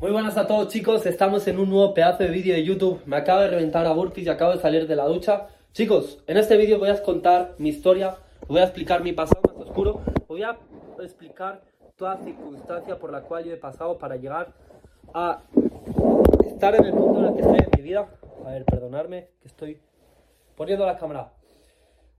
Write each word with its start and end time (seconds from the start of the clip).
Muy 0.00 0.12
buenas 0.12 0.36
a 0.36 0.46
todos 0.46 0.68
chicos, 0.68 1.06
estamos 1.06 1.48
en 1.48 1.58
un 1.58 1.70
nuevo 1.70 1.92
pedazo 1.92 2.22
de 2.22 2.30
vídeo 2.30 2.54
de 2.54 2.62
YouTube. 2.62 3.02
Me 3.04 3.16
acabo 3.16 3.40
de 3.40 3.48
reventar 3.48 3.84
a 3.84 3.92
burpees 3.92 4.28
y 4.28 4.30
acabo 4.30 4.52
de 4.52 4.60
salir 4.60 4.86
de 4.86 4.94
la 4.94 5.06
ducha. 5.06 5.48
Chicos, 5.72 6.22
en 6.28 6.36
este 6.36 6.56
vídeo 6.56 6.78
voy 6.78 6.90
a 6.90 7.02
contar 7.02 7.56
mi 7.58 7.70
historia, 7.70 8.16
voy 8.46 8.60
a 8.60 8.62
explicar 8.62 9.02
mi 9.02 9.12
pasado 9.12 9.42
más 9.42 9.56
oscuro, 9.66 10.00
voy 10.28 10.44
a 10.44 10.56
explicar 11.02 11.62
toda 11.96 12.16
circunstancia 12.18 12.96
por 12.96 13.10
la 13.10 13.22
cual 13.22 13.42
yo 13.42 13.52
he 13.52 13.56
pasado 13.56 13.98
para 13.98 14.14
llegar 14.14 14.52
a 15.12 15.42
estar 16.46 16.76
en 16.76 16.84
el 16.84 16.92
punto 16.92 17.18
en 17.18 17.24
el 17.24 17.34
que 17.34 17.40
estoy 17.40 17.58
en 17.58 17.70
mi 17.76 17.82
vida. 17.82 18.08
A 18.46 18.50
ver, 18.50 18.64
perdonadme 18.66 19.30
que 19.42 19.48
estoy 19.48 19.80
poniendo 20.54 20.86
la 20.86 20.96
cámara. 20.96 21.32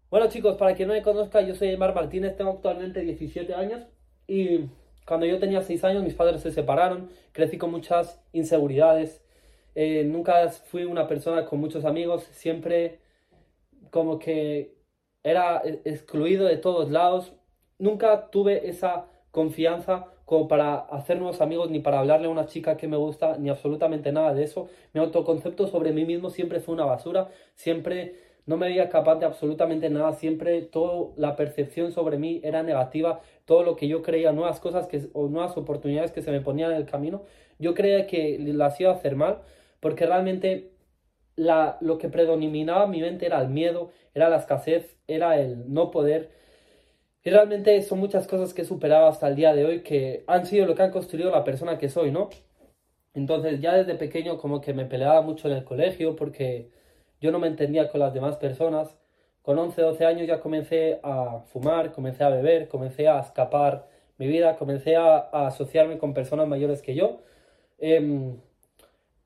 Bueno 0.09 0.27
chicos, 0.27 0.57
para 0.57 0.75
quien 0.75 0.89
no 0.89 0.95
me 0.95 1.01
conozca, 1.01 1.39
yo 1.39 1.55
soy 1.55 1.69
Aymar 1.69 1.95
Martínez, 1.95 2.35
tengo 2.35 2.51
actualmente 2.51 2.99
17 2.99 3.53
años 3.53 3.87
y 4.27 4.65
cuando 5.09 5.25
yo 5.25 5.39
tenía 5.39 5.63
6 5.63 5.83
años 5.85 6.03
mis 6.03 6.13
padres 6.13 6.41
se 6.41 6.51
separaron, 6.51 7.09
crecí 7.31 7.57
con 7.57 7.71
muchas 7.71 8.21
inseguridades, 8.31 9.23
eh, 9.73 10.03
nunca 10.05 10.47
fui 10.49 10.83
una 10.83 11.07
persona 11.07 11.45
con 11.45 11.59
muchos 11.59 11.83
amigos, 11.83 12.23
siempre 12.31 12.99
como 13.89 14.19
que 14.19 14.75
era 15.23 15.63
excluido 15.83 16.45
de 16.45 16.57
todos 16.57 16.91
lados, 16.91 17.33
nunca 17.79 18.29
tuve 18.29 18.69
esa 18.69 19.07
confianza 19.31 20.05
como 20.25 20.47
para 20.47 20.75
hacer 20.75 21.17
nuevos 21.17 21.41
amigos, 21.41 21.71
ni 21.71 21.79
para 21.79 21.99
hablarle 21.99 22.27
a 22.27 22.29
una 22.29 22.45
chica 22.45 22.77
que 22.77 22.87
me 22.87 22.97
gusta, 22.97 23.39
ni 23.39 23.49
absolutamente 23.49 24.11
nada 24.11 24.35
de 24.35 24.43
eso. 24.43 24.69
Mi 24.93 25.01
autoconcepto 25.01 25.65
sobre 25.65 25.91
mí 25.91 26.05
mismo 26.05 26.29
siempre 26.29 26.59
fue 26.59 26.75
una 26.75 26.85
basura, 26.85 27.29
siempre 27.55 28.13
no 28.49 28.57
me 28.57 28.67
veía 28.67 28.89
capaz 28.89 29.17
de 29.17 29.27
absolutamente 29.27 29.91
nada, 29.91 30.11
siempre 30.13 30.63
toda 30.63 31.11
la 31.17 31.35
percepción 31.35 31.91
sobre 31.91 32.17
mí 32.17 32.41
era 32.43 32.63
negativa, 32.63 33.21
todo 33.45 33.61
lo 33.61 33.75
que 33.75 33.87
yo 33.87 34.01
creía, 34.01 34.31
nuevas 34.31 34.59
cosas 34.59 34.87
que, 34.87 35.07
o 35.13 35.27
nuevas 35.27 35.55
oportunidades 35.55 36.11
que 36.11 36.23
se 36.23 36.31
me 36.31 36.41
ponían 36.41 36.71
en 36.71 36.77
el 36.77 36.87
camino, 36.87 37.21
yo 37.59 37.75
creía 37.75 38.07
que 38.07 38.39
las 38.39 38.81
iba 38.81 38.89
a 38.89 38.95
hacer 38.95 39.15
mal, 39.15 39.43
porque 39.79 40.07
realmente 40.07 40.71
la, 41.35 41.77
lo 41.79 41.99
que 41.99 42.09
predominaba 42.09 42.85
en 42.85 42.89
mi 42.89 43.01
mente 43.01 43.27
era 43.27 43.39
el 43.39 43.49
miedo, 43.49 43.91
era 44.15 44.29
la 44.29 44.37
escasez, 44.37 44.97
era 45.07 45.39
el 45.39 45.71
no 45.71 45.91
poder. 45.91 46.31
Y 47.23 47.29
realmente 47.29 47.79
son 47.83 47.99
muchas 47.99 48.27
cosas 48.27 48.55
que 48.55 48.63
he 48.63 48.65
superado 48.65 49.05
hasta 49.07 49.27
el 49.27 49.35
día 49.35 49.53
de 49.53 49.63
hoy 49.63 49.83
que 49.83 50.23
han 50.25 50.47
sido 50.47 50.65
lo 50.65 50.73
que 50.73 50.81
han 50.81 50.91
construido 50.91 51.29
la 51.29 51.43
persona 51.43 51.77
que 51.77 51.89
soy, 51.89 52.09
¿no? 52.11 52.29
Entonces 53.13 53.61
ya 53.61 53.75
desde 53.75 53.93
pequeño 53.93 54.39
como 54.39 54.59
que 54.59 54.73
me 54.73 54.85
peleaba 54.85 55.21
mucho 55.21 55.47
en 55.47 55.57
el 55.57 55.63
colegio 55.63 56.15
porque 56.15 56.78
yo 57.21 57.31
no 57.31 57.39
me 57.39 57.47
entendía 57.47 57.89
con 57.89 57.99
las 57.99 58.13
demás 58.13 58.37
personas. 58.37 58.95
Con 59.41 59.57
11, 59.57 59.81
12 59.81 60.05
años 60.05 60.27
ya 60.27 60.39
comencé 60.41 60.99
a 61.03 61.39
fumar, 61.51 61.91
comencé 61.91 62.23
a 62.23 62.29
beber, 62.29 62.67
comencé 62.67 63.07
a 63.07 63.19
escapar 63.19 63.87
mi 64.17 64.27
vida, 64.27 64.57
comencé 64.57 64.95
a, 64.95 65.17
asociarme 65.47 65.97
con 65.97 66.13
personas 66.13 66.47
mayores 66.47 66.81
que 66.81 66.93
yo. 66.93 67.21
Em, 67.79 68.37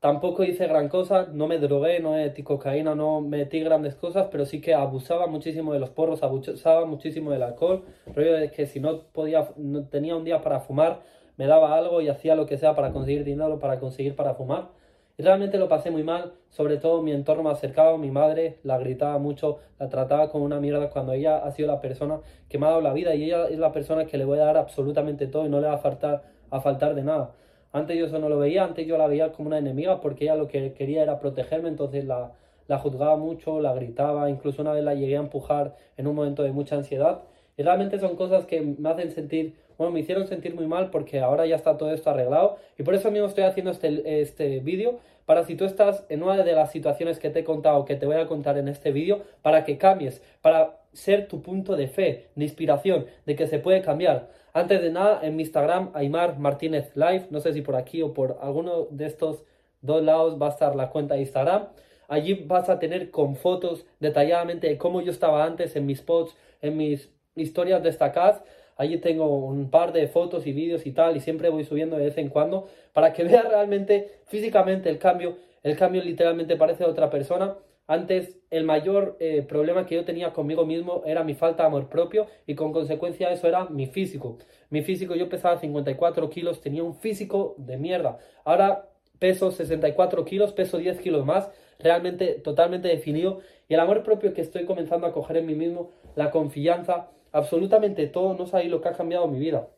tampoco 0.00 0.44
hice 0.44 0.66
gran 0.68 0.88
cosa, 0.88 1.26
no 1.32 1.48
me 1.48 1.58
drogué, 1.58 2.00
no 2.00 2.12
metí 2.12 2.42
cocaína, 2.42 2.94
no 2.94 3.20
metí 3.20 3.60
grandes 3.60 3.96
cosas, 3.96 4.28
pero 4.30 4.46
sí 4.46 4.60
que 4.60 4.74
abusaba 4.74 5.26
muchísimo 5.26 5.72
de 5.72 5.80
los 5.80 5.90
porros, 5.90 6.22
abusaba 6.22 6.86
muchísimo 6.86 7.32
del 7.32 7.42
alcohol. 7.42 7.84
Rollo 8.14 8.34
de 8.34 8.50
que 8.50 8.66
si 8.66 8.80
no 8.80 9.00
podía, 9.12 9.48
no 9.56 9.86
tenía 9.88 10.16
un 10.16 10.24
día 10.24 10.42
para 10.42 10.60
fumar, 10.60 11.00
me 11.36 11.46
daba 11.46 11.76
algo 11.76 12.00
y 12.00 12.08
hacía 12.08 12.34
lo 12.36 12.46
que 12.46 12.58
sea 12.58 12.74
para 12.74 12.92
conseguir 12.92 13.24
dinero, 13.24 13.58
para 13.58 13.80
conseguir 13.80 14.14
para 14.16 14.34
fumar. 14.34 14.70
Y 15.16 15.22
realmente 15.22 15.58
lo 15.58 15.68
pasé 15.68 15.92
muy 15.92 16.02
mal, 16.02 16.32
sobre 16.50 16.76
todo 16.76 17.00
mi 17.00 17.12
entorno 17.12 17.44
más 17.44 17.60
cercano, 17.60 17.98
mi 17.98 18.10
madre 18.10 18.58
la 18.64 18.78
gritaba 18.78 19.16
mucho, 19.18 19.60
la 19.78 19.88
trataba 19.88 20.28
como 20.28 20.44
una 20.44 20.58
mierda 20.58 20.90
cuando 20.90 21.12
ella 21.12 21.38
ha 21.38 21.52
sido 21.52 21.68
la 21.68 21.80
persona 21.80 22.18
que 22.48 22.58
me 22.58 22.66
ha 22.66 22.70
dado 22.70 22.80
la 22.80 22.92
vida 22.92 23.14
y 23.14 23.24
ella 23.24 23.46
es 23.46 23.60
la 23.60 23.70
persona 23.70 24.06
que 24.06 24.18
le 24.18 24.24
voy 24.24 24.40
a 24.40 24.46
dar 24.46 24.56
absolutamente 24.56 25.28
todo 25.28 25.46
y 25.46 25.48
no 25.48 25.60
le 25.60 25.68
va 25.68 25.74
a 25.74 25.78
faltar, 25.78 26.24
a 26.50 26.60
faltar 26.60 26.96
de 26.96 27.04
nada. 27.04 27.30
Antes 27.72 27.96
yo 27.96 28.06
eso 28.06 28.18
no 28.18 28.28
lo 28.28 28.38
veía, 28.38 28.64
antes 28.64 28.88
yo 28.88 28.98
la 28.98 29.06
veía 29.06 29.30
como 29.30 29.46
una 29.46 29.58
enemiga 29.58 30.00
porque 30.00 30.24
ella 30.24 30.34
lo 30.34 30.48
que 30.48 30.72
quería 30.72 31.04
era 31.04 31.20
protegerme, 31.20 31.68
entonces 31.68 32.04
la, 32.04 32.32
la 32.66 32.78
juzgaba 32.78 33.16
mucho, 33.16 33.60
la 33.60 33.72
gritaba, 33.72 34.28
incluso 34.28 34.62
una 34.62 34.72
vez 34.72 34.82
la 34.82 34.94
llegué 34.94 35.16
a 35.16 35.20
empujar 35.20 35.76
en 35.96 36.08
un 36.08 36.16
momento 36.16 36.42
de 36.42 36.50
mucha 36.50 36.74
ansiedad. 36.74 37.22
Y 37.56 37.62
realmente 37.62 38.00
son 38.00 38.16
cosas 38.16 38.46
que 38.46 38.60
me 38.60 38.88
hacen 38.88 39.12
sentir 39.12 39.54
bueno, 39.76 39.92
me 39.92 40.00
hicieron 40.00 40.26
sentir 40.26 40.54
muy 40.54 40.66
mal 40.66 40.90
porque 40.90 41.20
ahora 41.20 41.46
ya 41.46 41.56
está 41.56 41.76
todo 41.76 41.92
esto 41.92 42.10
arreglado 42.10 42.56
y 42.78 42.82
por 42.82 42.94
eso 42.94 43.10
mismo 43.10 43.26
estoy 43.26 43.44
haciendo 43.44 43.72
este, 43.72 44.20
este 44.20 44.60
vídeo 44.60 45.00
para 45.26 45.44
si 45.44 45.54
tú 45.54 45.64
estás 45.64 46.04
en 46.08 46.22
una 46.22 46.42
de 46.42 46.52
las 46.52 46.70
situaciones 46.70 47.18
que 47.18 47.30
te 47.30 47.40
he 47.40 47.44
contado, 47.44 47.84
que 47.84 47.96
te 47.96 48.06
voy 48.06 48.16
a 48.16 48.26
contar 48.26 48.58
en 48.58 48.68
este 48.68 48.92
vídeo, 48.92 49.22
para 49.42 49.64
que 49.64 49.78
cambies, 49.78 50.22
para 50.40 50.80
ser 50.92 51.28
tu 51.28 51.42
punto 51.42 51.76
de 51.76 51.88
fe, 51.88 52.28
de 52.34 52.44
inspiración, 52.44 53.06
de 53.26 53.36
que 53.36 53.46
se 53.46 53.58
puede 53.58 53.82
cambiar. 53.82 54.30
Antes 54.52 54.80
de 54.82 54.90
nada, 54.90 55.20
en 55.22 55.36
mi 55.36 55.42
Instagram, 55.42 55.90
Aymar 55.94 56.38
Martínez 56.38 56.92
Live, 56.94 57.26
no 57.30 57.40
sé 57.40 57.52
si 57.52 57.62
por 57.62 57.76
aquí 57.76 58.02
o 58.02 58.14
por 58.14 58.38
alguno 58.40 58.86
de 58.90 59.06
estos 59.06 59.44
dos 59.80 60.02
lados 60.02 60.40
va 60.40 60.46
a 60.46 60.50
estar 60.50 60.76
la 60.76 60.90
cuenta 60.90 61.14
de 61.14 61.20
Instagram. 61.20 61.68
Allí 62.08 62.34
vas 62.46 62.68
a 62.68 62.78
tener 62.78 63.10
con 63.10 63.34
fotos 63.34 63.86
detalladamente 63.98 64.68
de 64.68 64.78
cómo 64.78 65.00
yo 65.00 65.10
estaba 65.10 65.44
antes 65.44 65.74
en 65.74 65.86
mis 65.86 66.02
posts, 66.02 66.36
en 66.62 66.76
mis 66.76 67.10
historias 67.34 67.82
destacadas 67.82 68.42
Allí 68.76 68.98
tengo 68.98 69.26
un 69.26 69.70
par 69.70 69.92
de 69.92 70.08
fotos 70.08 70.46
y 70.46 70.52
vídeos 70.52 70.86
y 70.86 70.92
tal, 70.92 71.16
y 71.16 71.20
siempre 71.20 71.48
voy 71.48 71.64
subiendo 71.64 71.96
de 71.96 72.06
vez 72.06 72.18
en 72.18 72.28
cuando 72.28 72.66
para 72.92 73.12
que 73.12 73.24
veas 73.24 73.48
realmente 73.48 74.20
físicamente 74.26 74.88
el 74.90 74.98
cambio. 74.98 75.36
El 75.62 75.76
cambio 75.76 76.02
literalmente 76.02 76.56
parece 76.56 76.84
otra 76.84 77.10
persona. 77.10 77.56
Antes 77.86 78.38
el 78.50 78.64
mayor 78.64 79.16
eh, 79.20 79.42
problema 79.42 79.84
que 79.84 79.94
yo 79.94 80.04
tenía 80.04 80.32
conmigo 80.32 80.64
mismo 80.64 81.02
era 81.04 81.22
mi 81.22 81.34
falta 81.34 81.64
de 81.64 81.66
amor 81.66 81.90
propio 81.90 82.26
y 82.46 82.54
con 82.54 82.72
consecuencia 82.72 83.30
eso 83.30 83.46
era 83.46 83.66
mi 83.66 83.86
físico. 83.86 84.38
Mi 84.70 84.82
físico, 84.82 85.14
yo 85.14 85.28
pesaba 85.28 85.58
54 85.58 86.30
kilos, 86.30 86.60
tenía 86.62 86.82
un 86.82 86.94
físico 86.94 87.54
de 87.58 87.76
mierda. 87.76 88.18
Ahora 88.44 88.88
peso 89.18 89.50
64 89.50 90.24
kilos, 90.24 90.52
peso 90.52 90.78
10 90.78 90.98
kilos 91.00 91.24
más, 91.24 91.50
realmente 91.78 92.34
totalmente 92.34 92.88
definido. 92.88 93.40
Y 93.68 93.74
el 93.74 93.80
amor 93.80 94.02
propio 94.02 94.34
que 94.34 94.40
estoy 94.40 94.64
comenzando 94.64 95.06
a 95.06 95.12
coger 95.12 95.38
en 95.38 95.46
mí 95.46 95.54
mismo, 95.54 95.90
la 96.14 96.30
confianza, 96.30 97.08
absolutamente 97.34 98.06
todo, 98.06 98.34
no 98.34 98.46
sabéis 98.46 98.70
lo 98.70 98.80
que 98.80 98.88
ha 98.88 98.92
cambiado 98.92 99.26
mi 99.26 99.38
vida. 99.38 99.68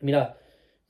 Mira, 0.00 0.36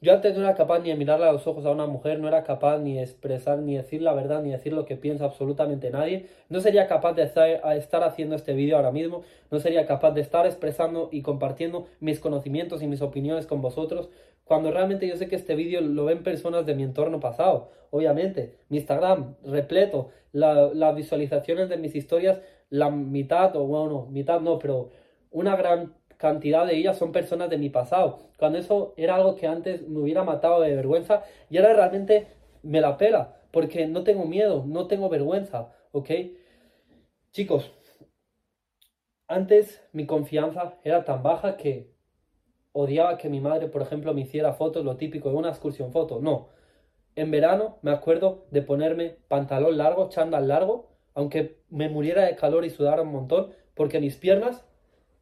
yo 0.00 0.12
antes 0.12 0.34
no 0.34 0.42
era 0.42 0.54
capaz 0.56 0.80
ni 0.80 0.88
de 0.88 0.96
mirarle 0.96 1.26
a 1.26 1.32
los 1.32 1.46
ojos 1.46 1.64
a 1.64 1.70
una 1.70 1.86
mujer, 1.86 2.18
no 2.18 2.26
era 2.26 2.42
capaz 2.42 2.78
ni 2.78 2.94
de 2.94 3.02
expresar, 3.02 3.58
ni 3.58 3.76
decir 3.76 4.02
la 4.02 4.14
verdad, 4.14 4.42
ni 4.42 4.50
decir 4.50 4.72
lo 4.72 4.84
que 4.84 4.96
piensa 4.96 5.26
absolutamente 5.26 5.90
nadie. 5.90 6.26
No 6.48 6.60
sería 6.60 6.88
capaz 6.88 7.12
de 7.12 7.22
estar, 7.22 8.02
haciendo 8.02 8.34
este 8.34 8.54
vídeo 8.54 8.76
ahora 8.76 8.90
mismo, 8.90 9.22
no 9.50 9.60
sería 9.60 9.86
capaz 9.86 10.12
de 10.12 10.22
estar 10.22 10.46
expresando 10.46 11.08
y 11.12 11.22
compartiendo 11.22 11.86
mis 12.00 12.18
conocimientos 12.18 12.82
y 12.82 12.88
mis 12.88 13.02
opiniones 13.02 13.46
con 13.46 13.60
vosotros, 13.62 14.08
cuando 14.44 14.72
realmente 14.72 15.06
yo 15.06 15.16
sé 15.16 15.28
que 15.28 15.36
este 15.36 15.54
vídeo 15.54 15.80
lo 15.82 16.06
ven 16.06 16.24
personas 16.24 16.66
de 16.66 16.74
mi 16.74 16.82
entorno 16.82 17.20
pasado. 17.20 17.70
Obviamente, 17.90 18.56
mi 18.70 18.78
Instagram 18.78 19.36
repleto, 19.44 20.08
las 20.32 20.96
visualizaciones 20.96 21.68
de 21.68 21.76
mis 21.76 21.94
historias, 21.94 22.40
la 22.70 22.90
mitad, 22.90 23.54
o 23.54 23.66
bueno, 23.66 24.08
mitad 24.10 24.40
no, 24.40 24.58
pero 24.58 24.90
una 25.32 25.56
gran 25.56 25.94
cantidad 26.16 26.66
de 26.66 26.76
ellas 26.76 26.98
son 26.98 27.10
personas 27.10 27.50
de 27.50 27.58
mi 27.58 27.68
pasado. 27.68 28.30
Cuando 28.38 28.58
eso 28.58 28.94
era 28.96 29.16
algo 29.16 29.34
que 29.34 29.48
antes 29.48 29.88
me 29.88 29.98
hubiera 30.00 30.22
matado 30.22 30.60
de 30.60 30.74
vergüenza 30.76 31.24
y 31.50 31.58
ahora 31.58 31.74
realmente 31.74 32.28
me 32.62 32.80
la 32.80 32.96
pela 32.96 33.42
porque 33.50 33.86
no 33.86 34.02
tengo 34.02 34.24
miedo, 34.24 34.64
no 34.66 34.86
tengo 34.86 35.08
vergüenza, 35.08 35.72
¿ok? 35.92 36.10
Chicos, 37.32 37.72
antes 39.28 39.82
mi 39.92 40.06
confianza 40.06 40.78
era 40.84 41.04
tan 41.04 41.22
baja 41.22 41.56
que 41.56 41.92
odiaba 42.72 43.18
que 43.18 43.28
mi 43.28 43.40
madre, 43.40 43.68
por 43.68 43.82
ejemplo, 43.82 44.14
me 44.14 44.22
hiciera 44.22 44.54
fotos, 44.54 44.84
lo 44.84 44.96
típico 44.96 45.30
de 45.30 45.36
una 45.36 45.50
excursión 45.50 45.92
foto. 45.92 46.20
No. 46.20 46.48
En 47.14 47.30
verano 47.30 47.78
me 47.82 47.90
acuerdo 47.90 48.46
de 48.50 48.62
ponerme 48.62 49.16
pantalón 49.28 49.76
largo, 49.76 50.08
chándal 50.08 50.48
largo, 50.48 50.90
aunque 51.14 51.62
me 51.68 51.88
muriera 51.88 52.24
de 52.24 52.36
calor 52.36 52.64
y 52.64 52.70
sudara 52.70 53.02
un 53.02 53.12
montón, 53.12 53.52
porque 53.74 54.00
mis 54.00 54.16
piernas 54.16 54.64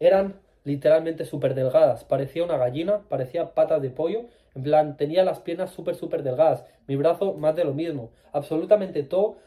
eran 0.01 0.41
literalmente 0.65 1.25
súper 1.25 1.55
delgadas. 1.55 2.05
Parecía 2.05 2.45
una 2.45 2.57
gallina, 2.59 3.03
parecía 3.09 3.55
patas 3.55 3.81
de 3.83 3.91
pollo. 3.91 4.27
En 4.55 4.65
plan, 4.65 4.97
tenía 4.97 5.25
las 5.25 5.41
piernas 5.41 5.71
súper, 5.71 5.95
súper 5.95 6.23
delgadas. 6.23 6.65
Mi 6.87 6.97
brazo 6.97 7.35
más 7.35 7.55
de 7.55 7.65
lo 7.65 7.75
mismo. 7.75 8.11
Absolutamente 8.33 9.03
todo 9.05 9.39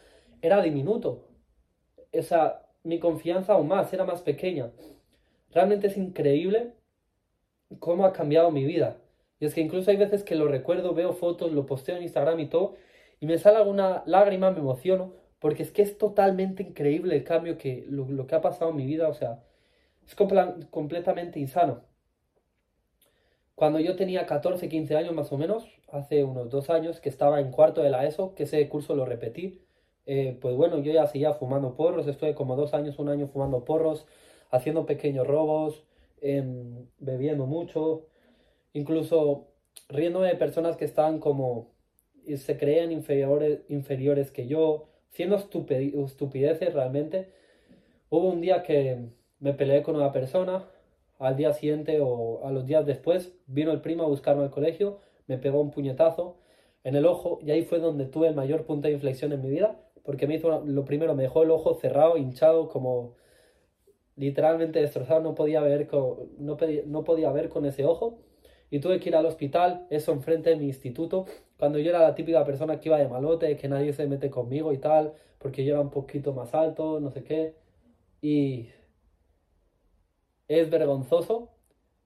era 0.42 0.62
diminuto. 0.62 1.28
O 2.14 2.22
sea, 2.22 2.62
mi 2.84 3.00
confianza 3.00 3.54
aún 3.54 3.68
más, 3.68 3.92
era 3.94 4.06
más 4.06 4.22
pequeña. 4.22 4.72
Realmente 5.52 5.88
es 5.88 5.98
increíble 5.98 6.74
cómo 7.80 8.06
ha 8.06 8.14
cambiado 8.14 8.52
mi 8.52 8.66
vida. 8.66 8.98
Y 9.40 9.46
es 9.46 9.54
que 9.54 9.62
incluso 9.62 9.92
hay 9.92 9.98
veces 9.98 10.24
que 10.24 10.36
lo 10.36 10.48
recuerdo, 10.48 10.94
veo 10.94 11.14
fotos, 11.14 11.52
lo 11.52 11.66
posteo 11.66 11.98
en 11.98 12.04
Instagram 12.04 12.40
y 12.40 12.48
todo, 12.48 12.76
y 13.20 13.26
me 13.26 13.38
sale 13.38 13.58
alguna 13.58 14.04
lágrima, 14.06 14.52
me 14.52 14.60
emociono, 14.60 15.14
porque 15.40 15.64
es 15.64 15.72
que 15.72 15.82
es 15.82 15.98
totalmente 15.98 16.64
increíble 16.64 17.16
el 17.16 17.24
cambio 17.24 17.58
que 17.58 17.86
lo, 17.90 18.06
lo 18.10 18.28
que 18.28 18.36
ha 18.36 18.42
pasado 18.42 18.72
en 18.72 18.78
mi 18.78 18.86
vida. 18.86 19.10
O 19.10 19.14
sea, 19.14 19.44
es 20.08 20.16
completamente 20.16 21.40
insano. 21.40 21.82
Cuando 23.56 23.80
yo 23.80 23.96
tenía 23.96 24.26
14, 24.26 24.68
15 24.68 24.96
años 24.96 25.14
más 25.14 25.32
o 25.32 25.38
menos, 25.38 25.66
hace 25.92 26.24
unos 26.24 26.50
dos 26.50 26.70
años 26.70 27.00
que 27.00 27.10
estaba 27.10 27.40
en 27.40 27.52
cuarto 27.52 27.82
de 27.82 27.90
la 27.92 28.06
ESO, 28.06 28.34
que 28.36 28.44
ese 28.44 28.68
curso 28.68 28.96
lo 28.96 29.06
repetí, 29.06 29.62
eh, 30.06 30.38
pues 30.42 30.56
bueno, 30.56 30.80
yo 30.80 30.92
ya 30.92 31.08
seguía 31.08 31.34
fumando 31.34 31.76
porros, 31.76 32.08
estuve 32.08 32.34
como 32.36 32.56
dos 32.56 32.74
años, 32.74 33.00
un 33.00 33.10
año 33.10 33.28
fumando 33.28 33.64
porros, 33.64 34.06
haciendo 34.52 34.86
pequeños 34.86 35.28
robos, 35.28 35.86
em, 36.22 36.88
bebiendo 37.00 37.46
mucho, 37.46 38.08
incluso 38.74 39.48
riendo 39.90 40.22
de 40.22 40.36
personas 40.36 40.78
que 40.78 40.86
estaban 40.86 41.20
como 41.20 41.74
se 42.38 42.58
creían 42.58 42.92
inferiores, 42.92 43.62
inferiores 43.70 44.32
que 44.32 44.48
yo, 44.48 44.90
haciendo 45.12 45.36
estupideces 45.38 46.74
realmente. 46.74 47.34
Hubo 48.10 48.30
un 48.30 48.42
día 48.42 48.64
que 48.64 49.10
me 49.44 49.54
peleé 49.54 49.84
con 49.84 49.98
una 49.98 50.14
persona, 50.14 50.64
al 51.20 51.36
día 51.36 51.52
siguiente 51.52 52.00
o 52.02 52.46
a 52.46 52.52
los 52.52 52.66
días 52.66 52.86
después 52.86 53.34
vino 53.46 53.72
el 53.72 53.82
primo 53.82 54.04
a 54.04 54.08
buscarme 54.08 54.44
al 54.44 54.52
colegio, 54.52 55.00
me 55.28 55.38
pegó 55.38 55.60
un 55.60 55.70
puñetazo 55.70 56.38
en 56.86 56.96
el 56.96 57.06
ojo 57.06 57.40
y 57.42 57.52
ahí 57.52 57.64
fue 57.64 57.80
donde 57.80 58.06
tuve 58.06 58.30
el 58.30 58.36
mayor 58.36 58.66
punto 58.66 58.88
de 58.88 58.94
inflexión 58.94 59.34
en 59.34 59.42
mi 59.42 59.50
vida, 59.50 59.78
porque 60.04 60.28
me 60.28 60.36
hizo 60.36 60.62
lo 60.62 60.86
primero, 60.86 61.14
me 61.14 61.24
dejó 61.24 61.44
el 61.44 61.52
ojo 61.52 61.74
cerrado, 61.74 62.16
hinchado, 62.16 62.70
como 62.70 63.16
literalmente 64.16 64.80
destrozado, 64.80 65.20
no 65.22 65.36
podía 65.36 65.60
ver 65.60 65.88
con, 65.88 66.30
no, 66.40 67.04
podía 67.04 67.30
ver 67.34 67.50
con 67.50 67.66
ese 67.66 67.86
ojo. 67.86 68.20
Y 68.70 68.80
tuve 68.80 69.00
que 69.02 69.10
ir 69.10 69.16
al 69.18 69.26
hospital, 69.26 69.88
eso 69.90 70.14
enfrente 70.14 70.52
de 70.52 70.56
mi 70.56 70.66
instituto, 70.68 71.26
cuando 71.58 71.80
yo 71.80 71.90
era 71.90 72.00
la 72.00 72.16
típica 72.16 72.46
persona 72.46 72.80
que 72.80 72.90
iba 72.90 72.98
de 72.98 73.10
malote, 73.10 73.58
que 73.58 73.68
nadie 73.68 73.92
se 73.92 74.08
mete 74.08 74.30
conmigo 74.30 74.72
y 74.72 74.78
tal, 74.78 75.14
porque 75.38 75.66
yo 75.66 75.74
era 75.74 75.82
un 75.82 75.90
poquito 75.92 76.34
más 76.34 76.54
alto, 76.56 77.00
no 77.02 77.12
sé 77.12 77.24
qué, 77.24 77.56
y 78.22 78.70
es 80.60 80.70
vergonzoso, 80.70 81.52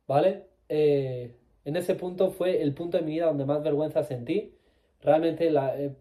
¿vale? 0.08 0.48
Eh, 0.70 1.36
en 1.66 1.76
ese 1.76 1.96
punto 1.96 2.32
fue 2.32 2.62
el 2.62 2.74
punto 2.74 2.98
de 2.98 3.04
mi 3.04 3.14
vida 3.14 3.28
donde 3.28 3.46
más 3.46 3.64
vergüenza 3.64 4.04
sentí. 4.04 4.56
Realmente 5.02 5.52
la, 5.52 5.80
eh, 5.80 5.96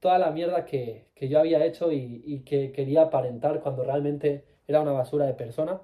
toda 0.00 0.18
la 0.18 0.30
mierda 0.30 0.64
que, 0.64 1.08
yo 1.20 1.38
había 1.38 1.64
hecho 1.64 1.92
y, 1.92 2.42
que 2.44 2.72
quería 2.72 3.02
aparentar 3.02 3.60
cuando 3.60 3.84
realmente 3.84 4.44
era 4.66 4.80
una 4.80 4.92
basura 4.92 5.26
de 5.26 5.34
persona. 5.34 5.80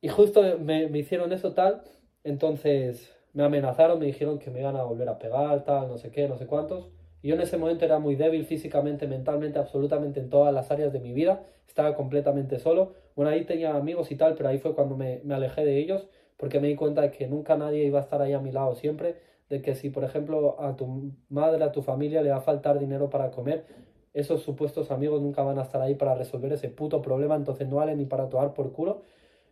Y 0.00 0.08
justo 0.08 0.42
me, 0.58 0.88
me 0.88 0.98
hicieron 0.98 1.32
eso 1.32 1.54
tal, 1.54 1.82
entonces 2.24 3.14
me 3.32 3.44
amenazaron, 3.44 3.98
me 3.98 4.06
dijeron 4.06 4.38
que 4.38 4.50
me 4.50 4.60
iban 4.60 4.76
a 4.76 4.84
volver 4.84 5.08
a 5.08 5.18
pegar, 5.18 5.64
tal, 5.64 5.88
no 5.88 5.98
sé 5.98 6.10
qué, 6.10 6.28
no 6.28 6.36
sé 6.36 6.46
cuántos. 6.46 6.90
Yo 7.24 7.34
en 7.34 7.40
ese 7.40 7.56
momento 7.56 7.86
era 7.86 7.98
muy 7.98 8.16
débil 8.16 8.44
físicamente, 8.44 9.06
mentalmente, 9.06 9.58
absolutamente 9.58 10.20
en 10.20 10.28
todas 10.28 10.52
las 10.52 10.70
áreas 10.70 10.92
de 10.92 11.00
mi 11.00 11.14
vida. 11.14 11.46
Estaba 11.66 11.96
completamente 11.96 12.58
solo. 12.58 12.92
Bueno, 13.16 13.30
ahí 13.30 13.46
tenía 13.46 13.76
amigos 13.76 14.10
y 14.12 14.16
tal, 14.16 14.34
pero 14.34 14.50
ahí 14.50 14.58
fue 14.58 14.74
cuando 14.74 14.94
me, 14.94 15.22
alejé 15.30 15.64
de 15.64 15.78
ellos, 15.78 16.06
porque 16.36 16.60
me 16.60 16.68
di 16.68 16.76
cuenta 16.76 17.00
de 17.00 17.10
que 17.10 17.26
nunca 17.26 17.56
nadie 17.56 17.84
iba 17.86 17.98
a 17.98 18.02
estar 18.02 18.20
ahí 18.20 18.34
a 18.34 18.40
mi 18.40 18.52
lado 18.52 18.74
siempre. 18.74 19.16
De 19.48 19.62
que 19.62 19.74
si, 19.74 19.88
por 19.88 20.04
ejemplo, 20.04 20.60
a 20.60 20.76
tu 20.76 21.14
madre, 21.30 21.64
a 21.64 21.72
tu 21.72 21.80
familia 21.80 22.20
le 22.20 22.28
va 22.28 22.36
a 22.36 22.40
faltar 22.42 22.78
dinero 22.78 23.08
para 23.08 23.30
comer, 23.30 23.64
esos 24.12 24.42
supuestos 24.42 24.90
amigos 24.90 25.22
nunca 25.22 25.42
van 25.42 25.58
a 25.58 25.62
estar 25.62 25.80
ahí 25.80 25.94
para 25.94 26.14
resolver 26.14 26.52
ese 26.52 26.68
puto 26.68 27.00
problema, 27.00 27.36
entonces 27.36 27.66
no 27.66 27.76
vale 27.76 27.96
ni 27.96 28.04
para 28.04 28.28
tomar 28.28 28.52
por 28.52 28.72
culo. 28.72 29.02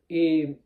Y 0.08 0.58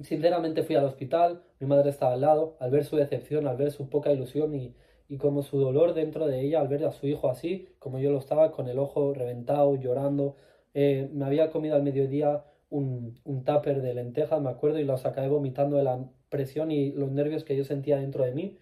sinceramente 0.00 0.62
fui 0.62 0.76
al 0.76 0.84
hospital, 0.84 1.42
mi 1.58 1.66
madre 1.66 1.90
estaba 1.90 2.12
al 2.14 2.20
lado, 2.20 2.56
al 2.60 2.70
ver 2.70 2.84
su 2.84 2.94
decepción, 2.96 3.48
al 3.48 3.56
ver 3.56 3.72
su 3.72 3.88
poca 3.90 4.12
ilusión 4.12 4.54
y 4.54 4.76
y 5.14 5.16
como 5.16 5.44
su 5.44 5.60
dolor 5.60 5.94
dentro 5.94 6.26
de 6.26 6.40
ella 6.40 6.60
al 6.60 6.66
ver 6.66 6.84
a 6.84 6.90
su 6.90 7.06
hijo 7.06 7.30
así, 7.30 7.68
como 7.78 8.00
yo 8.00 8.10
lo 8.10 8.18
estaba, 8.18 8.50
con 8.50 8.68
el 8.68 8.80
ojo 8.80 9.14
reventado, 9.14 9.76
llorando. 9.76 10.34
Eh, 10.74 11.08
me 11.12 11.24
había 11.24 11.50
comido 11.50 11.76
al 11.76 11.84
mediodía 11.84 12.44
un, 12.68 13.20
un 13.22 13.44
tupper 13.44 13.80
de 13.80 13.94
lentejas, 13.94 14.40
me 14.42 14.50
acuerdo, 14.50 14.80
y 14.80 14.84
los 14.84 15.06
acabé 15.06 15.28
vomitando 15.28 15.76
de 15.76 15.84
la 15.84 16.04
presión 16.30 16.72
y 16.72 16.90
los 16.90 17.12
nervios 17.12 17.44
que 17.44 17.56
yo 17.56 17.64
sentía 17.64 17.98
dentro 17.98 18.24
de 18.24 18.32
mí. 18.32 18.58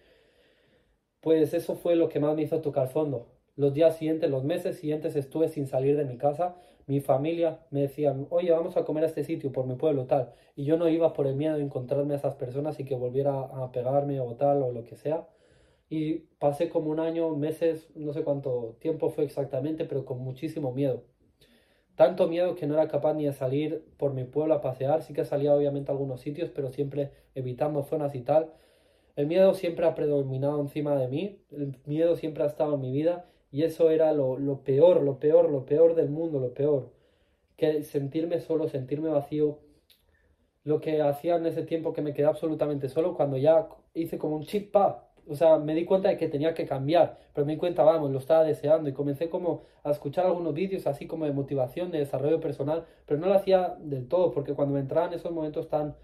Pues 1.21 1.55
eso 1.55 1.75
fue 1.75 1.95
lo 1.95 2.07
que 2.07 2.19
más 2.19 2.35
me 2.35 2.43
hizo 2.43 2.61
tocar 2.61 2.87
fondo. 2.89 3.25
Los 3.55 3.73
días 3.73 3.97
siguientes, 3.97 4.29
los 4.29 4.43
meses 4.43 4.77
siguientes 4.77 5.15
estuve 5.15 5.47
sin 5.49 5.65
salir 5.65 5.97
de 5.97 6.05
mi 6.05 6.17
casa. 6.17 6.55
Mi 6.85 6.99
familia 6.99 7.61
me 7.71 7.81
decían, 7.81 8.27
oye, 8.29 8.51
vamos 8.51 8.77
a 8.77 8.85
comer 8.85 9.05
a 9.05 9.07
este 9.07 9.23
sitio 9.23 9.51
por 9.51 9.65
mi 9.65 9.75
pueblo, 9.75 10.05
tal. 10.05 10.33
Y 10.55 10.65
yo 10.65 10.77
no 10.77 10.87
iba 10.87 11.13
por 11.13 11.25
el 11.25 11.35
miedo 11.35 11.55
de 11.57 11.63
encontrarme 11.63 12.13
a 12.13 12.17
esas 12.17 12.35
personas 12.35 12.79
y 12.79 12.85
que 12.85 12.95
volviera 12.95 13.39
a 13.39 13.71
pegarme 13.71 14.19
o 14.19 14.35
tal 14.35 14.61
o 14.61 14.71
lo 14.71 14.83
que 14.83 14.95
sea 14.97 15.27
y 15.95 16.25
pasé 16.39 16.69
como 16.69 16.89
un 16.89 16.99
año, 16.99 17.35
meses, 17.35 17.87
no 17.93 18.13
sé 18.13 18.23
cuánto 18.23 18.77
tiempo 18.79 19.11
fue 19.11 19.25
exactamente, 19.25 19.85
pero 19.85 20.05
con 20.05 20.17
muchísimo 20.17 20.71
miedo. 20.73 21.03
Tanto 21.95 22.27
miedo 22.27 22.55
que 22.55 22.65
no 22.65 22.73
era 22.73 22.87
capaz 22.87 23.13
ni 23.13 23.25
de 23.25 23.33
salir 23.33 23.85
por 23.97 24.15
mi 24.15 24.23
pueblo 24.23 24.55
a 24.55 24.61
pasear, 24.61 25.03
sí 25.03 25.13
que 25.13 25.23
salía 25.23 25.53
obviamente 25.53 25.91
a 25.91 25.93
algunos 25.93 26.19
sitios, 26.19 26.49
pero 26.49 26.71
siempre 26.71 27.11
evitando 27.35 27.83
zonas 27.83 28.15
y 28.15 28.21
tal. 28.21 28.53
El 29.15 29.27
miedo 29.27 29.53
siempre 29.53 29.85
ha 29.85 29.93
predominado 29.93 30.59
encima 30.61 30.95
de 30.95 31.07
mí, 31.07 31.43
el 31.51 31.77
miedo 31.85 32.15
siempre 32.15 32.43
ha 32.43 32.47
estado 32.47 32.73
en 32.73 32.81
mi 32.81 32.91
vida 32.91 33.29
y 33.51 33.61
eso 33.61 33.91
era 33.91 34.13
lo, 34.13 34.39
lo 34.39 34.63
peor, 34.63 35.03
lo 35.03 35.19
peor, 35.19 35.51
lo 35.51 35.63
peor 35.67 35.93
del 35.93 36.09
mundo, 36.09 36.39
lo 36.39 36.55
peor. 36.55 36.91
Que 37.55 37.83
sentirme 37.83 38.39
solo, 38.39 38.67
sentirme 38.67 39.09
vacío, 39.09 39.59
lo 40.63 40.81
que 40.81 41.03
hacía 41.03 41.35
en 41.35 41.45
ese 41.45 41.61
tiempo 41.61 41.93
que 41.93 42.01
me 42.01 42.13
quedé 42.15 42.25
absolutamente 42.25 42.89
solo, 42.89 43.13
cuando 43.15 43.37
ya 43.37 43.69
hice 43.93 44.17
como 44.17 44.37
un 44.37 44.43
chip, 44.43 44.71
pa, 44.71 45.12
o 45.27 45.35
sea, 45.35 45.57
me 45.57 45.75
di 45.75 45.85
cuenta 45.85 46.09
de 46.09 46.17
que 46.17 46.27
tenía 46.27 46.53
que 46.53 46.65
cambiar, 46.65 47.17
pero 47.33 47.45
me 47.45 47.53
di 47.53 47.57
cuenta, 47.57 47.83
vamos, 47.83 48.11
lo 48.11 48.19
estaba 48.19 48.43
deseando 48.43 48.89
y 48.89 48.93
comencé 48.93 49.29
como 49.29 49.63
a 49.83 49.91
escuchar 49.91 50.25
algunos 50.25 50.53
vídeos 50.53 50.87
así 50.87 51.07
como 51.07 51.25
de 51.25 51.31
motivación, 51.31 51.91
de 51.91 51.99
desarrollo 51.99 52.39
personal, 52.39 52.85
pero 53.05 53.19
no 53.19 53.27
lo 53.27 53.35
hacía 53.35 53.77
del 53.79 54.07
todo, 54.07 54.31
porque 54.31 54.53
cuando 54.53 54.75
me 54.75 54.81
entraba 54.81 55.07
en 55.07 55.13
esos 55.13 55.31
momentos 55.31 55.69
tan 55.69 55.95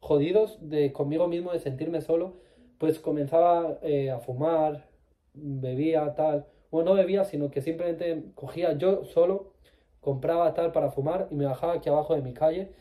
jodidos 0.00 0.58
de 0.60 0.92
conmigo 0.92 1.28
mismo, 1.28 1.52
de 1.52 1.60
sentirme 1.60 2.00
solo, 2.00 2.34
pues 2.78 2.98
comenzaba 2.98 3.78
eh, 3.82 4.10
a 4.10 4.18
fumar, 4.18 4.88
bebía 5.32 6.14
tal, 6.14 6.46
bueno, 6.70 6.90
no 6.90 6.96
bebía, 6.96 7.24
sino 7.24 7.50
que 7.50 7.62
simplemente 7.62 8.24
cogía 8.34 8.72
yo 8.76 9.04
solo, 9.04 9.52
compraba 10.00 10.52
tal 10.54 10.72
para 10.72 10.90
fumar 10.90 11.28
y 11.30 11.34
me 11.36 11.46
bajaba 11.46 11.74
aquí 11.74 11.88
abajo 11.88 12.14
de 12.14 12.22
mi 12.22 12.34
calle 12.34 12.72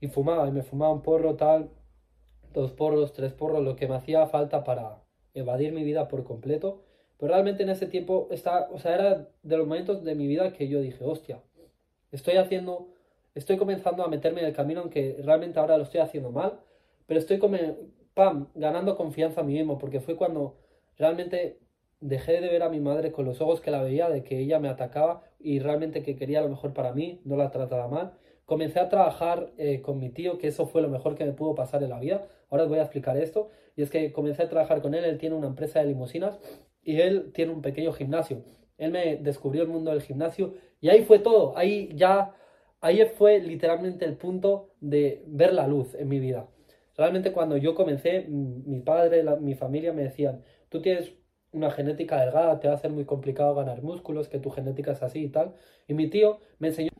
y 0.00 0.08
fumaba, 0.08 0.48
y 0.48 0.52
me 0.52 0.62
fumaba 0.62 0.92
un 0.92 1.02
porro 1.02 1.36
tal, 1.36 1.70
dos 2.52 2.72
porros, 2.72 3.12
tres 3.12 3.32
porros, 3.34 3.62
lo 3.62 3.76
que 3.76 3.86
me 3.86 3.94
hacía 3.94 4.26
falta 4.26 4.64
para 4.64 5.01
evadir 5.34 5.72
mi 5.72 5.84
vida 5.84 6.08
por 6.08 6.24
completo. 6.24 6.82
Pero 7.18 7.32
realmente 7.34 7.62
en 7.62 7.70
ese 7.70 7.86
tiempo 7.86 8.28
está, 8.30 8.68
o 8.72 8.78
sea, 8.78 8.94
era 8.94 9.28
de 9.42 9.56
los 9.56 9.66
momentos 9.66 10.02
de 10.02 10.14
mi 10.14 10.26
vida 10.26 10.52
que 10.52 10.68
yo 10.68 10.80
dije, 10.80 11.04
hostia, 11.04 11.40
estoy 12.10 12.36
haciendo, 12.36 12.88
estoy 13.34 13.56
comenzando 13.56 14.04
a 14.04 14.08
meterme 14.08 14.40
en 14.40 14.46
el 14.48 14.54
camino, 14.54 14.80
aunque 14.80 15.20
realmente 15.22 15.60
ahora 15.60 15.76
lo 15.76 15.84
estoy 15.84 16.00
haciendo 16.00 16.32
mal, 16.32 16.60
pero 17.06 17.20
estoy 17.20 17.38
como, 17.38 17.56
pam, 18.14 18.48
ganando 18.54 18.96
confianza 18.96 19.40
a 19.40 19.44
mí 19.44 19.54
mismo, 19.54 19.78
porque 19.78 20.00
fue 20.00 20.16
cuando 20.16 20.56
realmente 20.98 21.58
dejé 22.00 22.40
de 22.40 22.48
ver 22.48 22.62
a 22.64 22.68
mi 22.68 22.80
madre 22.80 23.12
con 23.12 23.24
los 23.24 23.40
ojos 23.40 23.60
que 23.60 23.70
la 23.70 23.82
veía, 23.82 24.10
de 24.10 24.24
que 24.24 24.38
ella 24.38 24.58
me 24.58 24.68
atacaba 24.68 25.22
y 25.38 25.60
realmente 25.60 26.02
que 26.02 26.16
quería 26.16 26.42
lo 26.42 26.48
mejor 26.48 26.74
para 26.74 26.92
mí, 26.92 27.20
no 27.24 27.36
la 27.36 27.50
trataba 27.50 27.88
mal. 27.88 28.14
Comencé 28.52 28.80
a 28.80 28.90
trabajar 28.90 29.50
eh, 29.56 29.80
con 29.80 29.98
mi 29.98 30.10
tío, 30.10 30.36
que 30.36 30.48
eso 30.48 30.66
fue 30.66 30.82
lo 30.82 30.90
mejor 30.90 31.14
que 31.14 31.24
me 31.24 31.32
pudo 31.32 31.54
pasar 31.54 31.82
en 31.82 31.88
la 31.88 31.98
vida. 31.98 32.28
Ahora 32.50 32.64
os 32.64 32.68
voy 32.68 32.80
a 32.80 32.82
explicar 32.82 33.16
esto. 33.16 33.48
Y 33.76 33.80
es 33.80 33.88
que 33.88 34.12
comencé 34.12 34.42
a 34.42 34.50
trabajar 34.50 34.82
con 34.82 34.94
él, 34.94 35.06
él 35.06 35.16
tiene 35.16 35.34
una 35.36 35.46
empresa 35.46 35.78
de 35.78 35.86
limusinas 35.86 36.38
y 36.82 37.00
él 37.00 37.32
tiene 37.32 37.50
un 37.50 37.62
pequeño 37.62 37.94
gimnasio. 37.94 38.44
Él 38.76 38.90
me 38.90 39.16
descubrió 39.16 39.62
el 39.62 39.68
mundo 39.68 39.90
del 39.90 40.02
gimnasio 40.02 40.52
y 40.82 40.90
ahí 40.90 41.02
fue 41.02 41.18
todo. 41.18 41.56
Ahí 41.56 41.88
ya, 41.94 42.34
ahí 42.82 43.02
fue 43.16 43.40
literalmente 43.40 44.04
el 44.04 44.18
punto 44.18 44.74
de 44.82 45.24
ver 45.28 45.54
la 45.54 45.66
luz 45.66 45.94
en 45.94 46.08
mi 46.10 46.20
vida. 46.20 46.46
Realmente 46.94 47.32
cuando 47.32 47.56
yo 47.56 47.74
comencé, 47.74 48.26
mi 48.28 48.80
padre, 48.80 49.24
mi 49.40 49.54
familia 49.54 49.94
me 49.94 50.02
decían, 50.02 50.44
tú 50.68 50.82
tienes 50.82 51.14
una 51.52 51.70
genética 51.70 52.20
delgada, 52.20 52.60
te 52.60 52.68
va 52.68 52.74
a 52.74 52.78
ser 52.78 52.90
muy 52.90 53.06
complicado 53.06 53.54
ganar 53.54 53.80
músculos, 53.80 54.28
que 54.28 54.38
tu 54.38 54.50
genética 54.50 54.92
es 54.92 55.02
así 55.02 55.20
y 55.24 55.28
tal. 55.30 55.54
Y 55.88 55.94
mi 55.94 56.10
tío 56.10 56.40
me 56.58 56.68
enseñó 56.68 56.90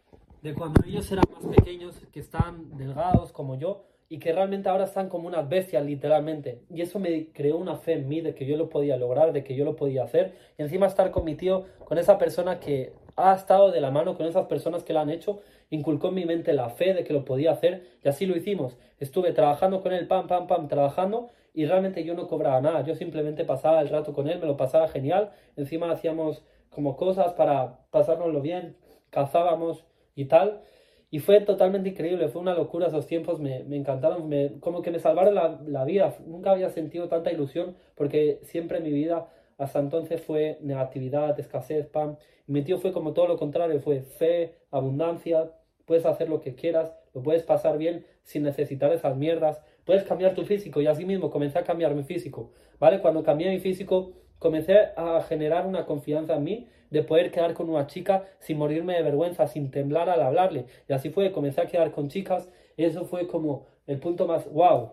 de 0.43 0.55
cuando 0.55 0.83
ellos 0.85 1.11
eran 1.13 1.25
más 1.33 1.57
pequeños, 1.57 2.01
que 2.13 2.21
están 2.21 2.77
delgados 2.77 3.33
como 3.33 3.57
yo, 3.57 3.85
y 4.09 4.19
que 4.19 4.33
realmente 4.33 4.69
ahora 4.69 4.85
están 4.85 5.09
como 5.09 5.27
unas 5.27 5.49
bestias 5.49 5.85
literalmente. 5.87 6.61
Y 6.69 6.83
eso 6.83 6.99
me 6.99 7.29
creó 7.33 7.57
una 7.57 7.77
fe 7.77 7.95
en 7.95 8.09
mí 8.09 8.21
de 8.21 8.35
que 8.35 8.45
yo 8.45 8.59
lo 8.59 8.69
podía 8.69 8.99
lograr, 8.99 9.33
de 9.33 9.43
que 9.43 9.55
yo 9.55 9.65
lo 9.65 9.75
podía 9.75 10.05
hacer. 10.05 10.35
Y 10.59 10.63
encima 10.63 10.87
estar 10.87 11.11
con 11.11 11.25
mi 11.25 11.35
tío, 11.35 11.65
con 11.87 11.97
esa 11.97 12.19
persona 12.19 12.61
que 12.61 12.93
ha 13.17 13.35
estado 13.35 13.71
de 13.71 13.81
la 13.81 13.91
mano 13.91 14.15
con 14.17 14.27
esas 14.27 14.47
personas 14.47 14.85
que 14.85 14.93
lo 14.93 15.01
han 15.01 15.09
hecho, 15.09 15.41
inculcó 15.71 16.09
en 16.09 16.15
mi 16.15 16.27
mente 16.27 16.53
la 16.53 16.69
fe 16.69 16.93
de 16.93 17.05
que 17.05 17.13
lo 17.13 17.25
podía 17.25 17.53
hacer 17.53 17.87
y 18.05 18.09
así 18.09 18.27
lo 18.27 18.37
hicimos. 18.37 18.77
Estuve 18.99 19.33
trabajando 19.33 19.83
con 19.83 19.93
él, 19.93 20.07
pam, 20.07 20.27
pam, 20.27 20.47
pam, 20.47 20.69
trabajando 20.69 21.31
y 21.55 21.65
realmente 21.65 22.05
yo 22.05 22.15
no 22.15 22.29
cobraba 22.29 22.61
nada. 22.61 22.83
Yo 22.85 22.95
simplemente 22.95 23.45
pasaba 23.45 23.81
el 23.81 23.89
rato 23.89 24.13
con 24.13 24.29
él, 24.29 24.39
me 24.41 24.47
lo 24.47 24.59
pasaba 24.59 24.89
genial. 24.89 25.31
Encima 25.57 25.91
hacíamos 25.91 26.43
como 26.69 26.97
cosas 26.97 27.33
para 27.33 27.79
pasárnoslo 27.91 28.43
bien, 28.43 28.77
cazábamos 29.11 29.87
y 30.15 30.27
tal. 30.27 30.63
Y 31.11 31.19
fue 31.19 31.41
totalmente 31.41 31.91
increíble, 31.91 32.29
fue 32.29 32.41
una 32.41 32.55
locura 32.55 32.87
esos 32.87 33.07
tiempos, 33.07 33.39
me, 33.39 33.65
me 33.65 33.77
encantaron, 33.77 34.31
como 34.61 34.81
que 34.81 34.91
me 34.91 34.99
salvaron 34.99 35.35
la, 35.35 35.61
la, 35.67 35.85
vida. 35.85 36.17
Nunca 36.27 36.53
había 36.53 36.71
sentido 36.71 37.09
tanta 37.09 37.31
ilusión 37.31 37.77
porque 37.97 38.41
siempre 38.45 38.79
en 38.79 38.85
mi 38.85 38.93
vida 38.93 39.29
hasta 39.59 39.79
entonces 39.79 40.23
fue 40.23 40.59
negatividad, 40.63 41.39
escasez, 41.39 41.87
pan. 41.87 42.19
Mi 42.47 42.63
tío 42.63 42.79
fue 42.79 42.93
como 42.93 43.13
todo 43.13 43.29
lo 43.29 43.37
contrario, 43.37 43.79
fue 43.81 44.01
fe, 44.03 44.55
abundancia, 44.71 45.53
puedes 45.85 46.07
hacer 46.07 46.29
lo 46.29 46.41
que 46.41 46.55
quieras, 46.55 46.95
lo 47.15 47.23
puedes 47.23 47.43
pasar 47.43 47.79
bien 47.79 48.07
sin 48.23 48.43
necesitar 48.43 48.93
esas 48.93 49.17
mierdas, 49.17 49.61
puedes 49.85 50.05
cambiar 50.05 50.35
tu 50.35 50.45
físico 50.45 50.81
y 50.81 50.87
así 50.87 51.05
mismo 51.05 51.31
comencé 51.31 51.59
a 51.59 51.65
cambiar 51.65 51.95
mi 51.95 52.05
físico, 52.05 52.53
¿vale? 52.79 53.01
Cuando 53.01 53.23
cambié 53.23 53.51
mi 53.51 53.61
físico 53.61 54.13
comencé 54.43 54.75
a 54.97 55.23
generar 55.23 55.67
una 55.67 55.87
confianza 55.87 56.37
en 56.37 56.45
mí 56.45 56.69
de 56.91 57.03
poder 57.03 57.31
quedar 57.31 57.55
con 57.55 57.71
una 57.71 57.87
chica 57.87 58.25
sin 58.41 58.59
morirme 58.59 58.95
de 58.95 59.03
vergüenza, 59.03 59.47
sin 59.47 59.71
temblar 59.71 60.11
al 60.11 60.21
hablarle. 60.21 60.67
Y 60.89 60.93
así 60.93 61.09
fue, 61.09 61.33
comencé 61.33 61.63
a 61.63 61.67
quedar 61.67 61.93
con 61.93 62.09
chicas 62.09 62.51
eso 62.77 63.05
fue 63.05 63.27
como 63.27 63.67
el 63.87 63.99
punto 63.99 64.27
más, 64.27 64.51
wow. 64.51 64.93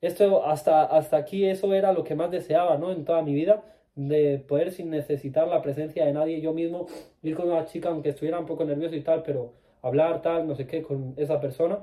Esto 0.00 0.44
hasta, 0.46 0.84
hasta 0.84 1.16
aquí, 1.16 1.44
eso 1.44 1.74
era 1.74 1.92
lo 1.92 2.04
que 2.04 2.14
más 2.14 2.30
deseaba, 2.30 2.78
¿no? 2.78 2.90
En 2.92 3.04
toda 3.04 3.22
mi 3.22 3.34
vida, 3.34 3.62
de 3.94 4.38
poder 4.38 4.72
sin 4.72 4.90
necesitar 4.90 5.46
la 5.48 5.62
presencia 5.62 6.06
de 6.06 6.12
nadie, 6.12 6.40
yo 6.40 6.54
mismo 6.54 6.86
ir 7.22 7.34
con 7.36 7.50
una 7.50 7.66
chica, 7.66 7.90
aunque 7.90 8.10
estuviera 8.10 8.38
un 8.38 8.46
poco 8.46 8.64
nervioso 8.64 8.96
y 8.96 9.02
tal, 9.02 9.22
pero 9.22 9.52
hablar 9.82 10.22
tal, 10.22 10.46
no 10.48 10.54
sé 10.54 10.66
qué, 10.66 10.82
con 10.82 11.14
esa 11.16 11.40
persona. 11.40 11.80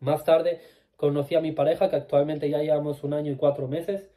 Más 0.00 0.24
tarde 0.24 0.60
conocí 0.96 1.34
a 1.34 1.40
mi 1.40 1.52
pareja, 1.52 1.88
que 1.88 1.96
actualmente 1.96 2.50
ya 2.50 2.58
llevamos 2.58 3.04
un 3.04 3.14
año 3.14 3.32
y 3.32 3.36
cuatro 3.36 3.68
meses. 3.68 4.10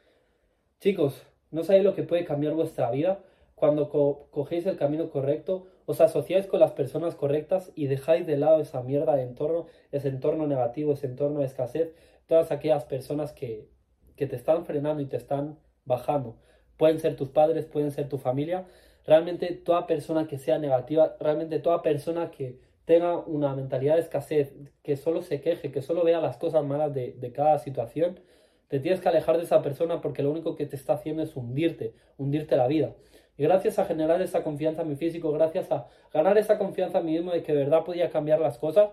Chicos, 0.80 1.22
no 1.50 1.64
sabéis 1.64 1.84
lo 1.84 1.94
que 1.94 2.02
puede 2.02 2.24
cambiar 2.24 2.54
vuestra 2.54 2.90
vida 2.90 3.20
cuando 3.58 3.88
cogéis 4.30 4.66
el 4.66 4.76
camino 4.76 5.10
correcto, 5.10 5.66
os 5.84 6.00
asociáis 6.00 6.46
con 6.46 6.60
las 6.60 6.72
personas 6.72 7.16
correctas 7.16 7.72
y 7.74 7.86
dejáis 7.86 8.26
de 8.26 8.36
lado 8.36 8.60
esa 8.60 8.82
mierda 8.82 9.16
de 9.16 9.22
entorno, 9.22 9.66
ese 9.90 10.08
entorno 10.08 10.46
negativo, 10.46 10.92
ese 10.92 11.06
entorno 11.06 11.40
de 11.40 11.46
escasez, 11.46 11.92
todas 12.26 12.52
aquellas 12.52 12.84
personas 12.84 13.32
que, 13.32 13.68
que 14.16 14.26
te 14.26 14.36
están 14.36 14.64
frenando 14.64 15.02
y 15.02 15.06
te 15.06 15.16
están 15.16 15.58
bajando. 15.84 16.36
Pueden 16.76 17.00
ser 17.00 17.16
tus 17.16 17.30
padres, 17.30 17.64
pueden 17.64 17.90
ser 17.90 18.08
tu 18.08 18.18
familia. 18.18 18.66
Realmente 19.04 19.52
toda 19.54 19.86
persona 19.86 20.28
que 20.28 20.38
sea 20.38 20.58
negativa, 20.58 21.16
realmente 21.18 21.58
toda 21.58 21.82
persona 21.82 22.30
que 22.30 22.60
tenga 22.84 23.18
una 23.18 23.54
mentalidad 23.54 23.94
de 23.94 24.02
escasez, 24.02 24.54
que 24.82 24.96
solo 24.96 25.22
se 25.22 25.40
queje, 25.40 25.72
que 25.72 25.82
solo 25.82 26.04
vea 26.04 26.20
las 26.20 26.36
cosas 26.36 26.64
malas 26.64 26.94
de, 26.94 27.14
de 27.14 27.32
cada 27.32 27.58
situación, 27.58 28.20
te 28.68 28.80
tienes 28.80 29.00
que 29.00 29.08
alejar 29.08 29.36
de 29.38 29.44
esa 29.44 29.62
persona 29.62 30.00
porque 30.00 30.22
lo 30.22 30.30
único 30.30 30.54
que 30.54 30.66
te 30.66 30.76
está 30.76 30.94
haciendo 30.94 31.22
es 31.22 31.34
hundirte, 31.36 31.94
hundirte 32.16 32.56
la 32.56 32.66
vida. 32.66 32.94
Y 33.36 33.42
gracias 33.44 33.78
a 33.78 33.84
generar 33.84 34.20
esa 34.20 34.42
confianza 34.42 34.82
en 34.82 34.88
mi 34.88 34.96
físico, 34.96 35.32
gracias 35.32 35.70
a 35.70 35.86
ganar 36.12 36.36
esa 36.38 36.58
confianza 36.58 36.98
en 36.98 37.06
mí 37.06 37.12
mismo 37.12 37.32
de 37.32 37.42
que 37.42 37.52
de 37.52 37.58
verdad 37.58 37.84
podía 37.84 38.10
cambiar 38.10 38.40
las 38.40 38.58
cosas, 38.58 38.90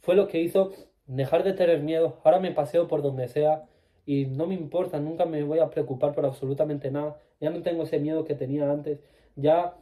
fue 0.00 0.14
lo 0.14 0.28
que 0.28 0.40
hizo 0.40 0.72
dejar 1.06 1.44
de 1.44 1.52
tener 1.52 1.80
miedo. 1.80 2.18
Ahora 2.24 2.40
me 2.40 2.52
paseo 2.52 2.88
por 2.88 3.02
donde 3.02 3.28
sea 3.28 3.64
y 4.06 4.26
no 4.26 4.46
me 4.46 4.54
importa, 4.54 4.98
nunca 4.98 5.26
me 5.26 5.42
voy 5.42 5.58
a 5.58 5.70
preocupar 5.70 6.14
por 6.14 6.24
absolutamente 6.24 6.90
nada. 6.90 7.16
Ya 7.40 7.50
no 7.50 7.62
tengo 7.62 7.84
ese 7.84 7.98
miedo 7.98 8.24
que 8.24 8.34
tenía 8.34 8.70
antes. 8.70 9.00
Ya 9.36 9.76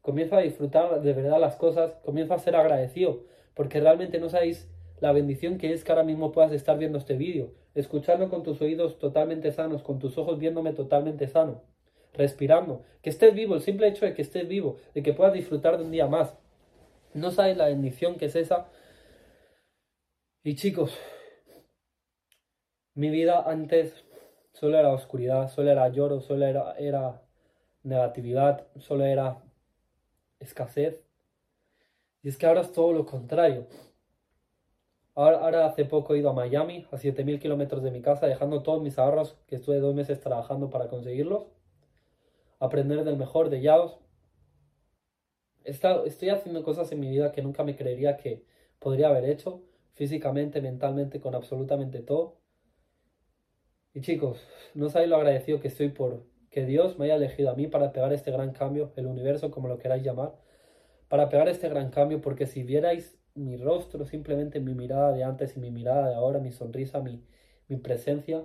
comienzo 0.00 0.36
a 0.36 0.40
disfrutar 0.40 1.02
de 1.02 1.12
verdad 1.12 1.40
las 1.40 1.56
cosas, 1.56 1.94
comienzo 2.04 2.34
a 2.34 2.38
ser 2.38 2.56
agradecido, 2.56 3.24
porque 3.54 3.80
realmente 3.80 4.18
no 4.18 4.28
sabéis 4.28 4.68
la 5.00 5.12
bendición 5.12 5.58
que 5.58 5.72
es 5.72 5.84
que 5.84 5.92
ahora 5.92 6.04
mismo 6.04 6.32
puedas 6.32 6.52
estar 6.52 6.78
viendo 6.78 6.98
este 6.98 7.16
vídeo, 7.16 7.52
escuchando 7.74 8.28
con 8.28 8.42
tus 8.42 8.60
oídos 8.60 8.98
totalmente 8.98 9.52
sanos, 9.52 9.82
con 9.82 9.98
tus 9.98 10.18
ojos 10.18 10.38
viéndome 10.38 10.72
totalmente 10.72 11.28
sano 11.28 11.62
respirando, 12.14 12.84
que 13.02 13.10
estés 13.10 13.34
vivo, 13.34 13.54
el 13.54 13.62
simple 13.62 13.88
hecho 13.88 14.04
de 14.04 14.14
que 14.14 14.22
estés 14.22 14.46
vivo, 14.48 14.78
de 14.94 15.02
que 15.02 15.12
puedas 15.12 15.32
disfrutar 15.32 15.78
de 15.78 15.84
un 15.84 15.90
día 15.90 16.06
más. 16.06 16.34
No 17.14 17.30
sabes 17.30 17.56
la 17.56 17.66
bendición 17.66 18.16
que 18.16 18.26
es 18.26 18.36
esa. 18.36 18.68
Y 20.42 20.54
chicos, 20.56 20.96
mi 22.94 23.10
vida 23.10 23.42
antes 23.46 23.94
solo 24.52 24.78
era 24.78 24.92
oscuridad, 24.92 25.48
solo 25.48 25.70
era 25.70 25.88
lloro, 25.88 26.20
solo 26.20 26.46
era, 26.46 26.74
era 26.78 27.22
negatividad, 27.82 28.66
solo 28.78 29.04
era 29.04 29.42
escasez. 30.38 31.00
Y 32.22 32.28
es 32.28 32.36
que 32.36 32.46
ahora 32.46 32.60
es 32.60 32.72
todo 32.72 32.92
lo 32.92 33.06
contrario. 33.06 33.66
Ahora, 35.22 35.66
hace 35.66 35.84
poco 35.84 36.14
he 36.14 36.18
ido 36.18 36.30
a 36.30 36.32
Miami, 36.32 36.86
a 36.90 36.96
7.000 36.96 37.38
kilómetros 37.38 37.82
de 37.82 37.90
mi 37.90 38.00
casa, 38.00 38.26
dejando 38.26 38.62
todos 38.62 38.82
mis 38.82 38.98
ahorros, 38.98 39.36
que 39.48 39.56
estuve 39.56 39.78
dos 39.78 39.94
meses 39.94 40.18
trabajando 40.18 40.70
para 40.70 40.88
conseguirlos 40.88 41.44
aprender 42.58 43.04
del 43.04 43.18
mejor 43.18 43.50
de 43.50 43.60
Yaos. 43.60 43.98
Estoy 45.62 46.30
haciendo 46.30 46.62
cosas 46.62 46.90
en 46.92 47.00
mi 47.00 47.10
vida 47.10 47.32
que 47.32 47.42
nunca 47.42 47.64
me 47.64 47.76
creería 47.76 48.16
que 48.16 48.46
podría 48.78 49.08
haber 49.08 49.28
hecho, 49.28 49.62
físicamente, 49.92 50.62
mentalmente, 50.62 51.20
con 51.20 51.34
absolutamente 51.34 52.00
todo. 52.00 52.38
Y 53.92 54.00
chicos, 54.00 54.42
no 54.72 54.88
sabéis 54.88 55.10
lo 55.10 55.16
agradecido 55.16 55.60
que 55.60 55.68
estoy 55.68 55.90
por 55.90 56.24
que 56.48 56.64
Dios 56.64 56.98
me 56.98 57.04
haya 57.04 57.16
elegido 57.16 57.50
a 57.50 57.54
mí 57.54 57.66
para 57.66 57.92
pegar 57.92 58.14
este 58.14 58.30
gran 58.30 58.52
cambio, 58.52 58.90
el 58.96 59.04
universo, 59.04 59.50
como 59.50 59.68
lo 59.68 59.76
queráis 59.76 60.02
llamar, 60.02 60.34
para 61.08 61.28
pegar 61.28 61.50
este 61.50 61.68
gran 61.68 61.90
cambio, 61.90 62.22
porque 62.22 62.46
si 62.46 62.62
vierais 62.62 63.19
mi 63.40 63.56
rostro, 63.56 64.04
simplemente 64.04 64.60
mi 64.60 64.74
mirada 64.74 65.12
de 65.12 65.24
antes 65.24 65.56
y 65.56 65.60
mi 65.60 65.70
mirada 65.70 66.08
de 66.08 66.14
ahora, 66.14 66.38
mi 66.38 66.52
sonrisa, 66.52 67.00
mi, 67.00 67.24
mi 67.68 67.76
presencia, 67.76 68.44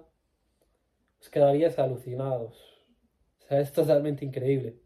os 1.20 1.30
quedaríais 1.30 1.78
alucinados 1.80 2.76
o 3.46 3.48
sea, 3.48 3.60
es 3.60 3.72
totalmente 3.72 4.26
increíble. 4.26 4.80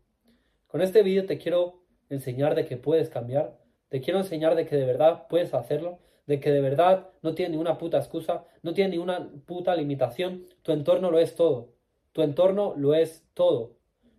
Con 0.67 0.81
este 0.81 1.01
vídeo 1.01 1.25
te 1.25 1.37
quiero 1.37 1.81
enseñar 2.09 2.55
de 2.55 2.65
que 2.65 2.75
puedes 2.75 3.09
cambiar, 3.09 3.57
te 3.87 4.01
quiero 4.01 4.19
enseñar 4.19 4.55
de 4.55 4.65
que 4.65 4.75
de 4.75 4.85
verdad 4.85 5.27
puedes 5.29 5.53
hacerlo, 5.53 5.99
de 6.27 6.39
que 6.39 6.51
de 6.51 6.59
verdad 6.59 7.09
no 7.21 7.33
tiene 7.35 7.55
ni 7.55 7.61
una 7.61 7.77
puta 7.77 7.97
excusa, 7.97 8.45
no 8.61 8.73
tiene 8.73 8.91
ni 8.91 8.97
una 8.97 9.31
puta 9.45 9.75
limitación, 9.75 10.45
tu 10.61 10.73
entorno 10.73 11.09
lo 11.09 11.19
es 11.19 11.35
todo, 11.35 11.73
tu 12.11 12.21
entorno 12.21 12.73
lo 12.75 12.95
es 12.95 13.25
todo. 13.33 13.77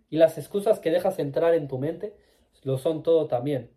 Y 0.08 0.16
las 0.16 0.38
excusas 0.38 0.80
que 0.80 0.90
dejas 0.90 1.18
entrar 1.18 1.54
en 1.54 1.68
tu 1.68 1.78
mente 1.78 2.16
lo 2.62 2.78
son 2.78 3.02
todo 3.02 3.26
también. 3.26 3.70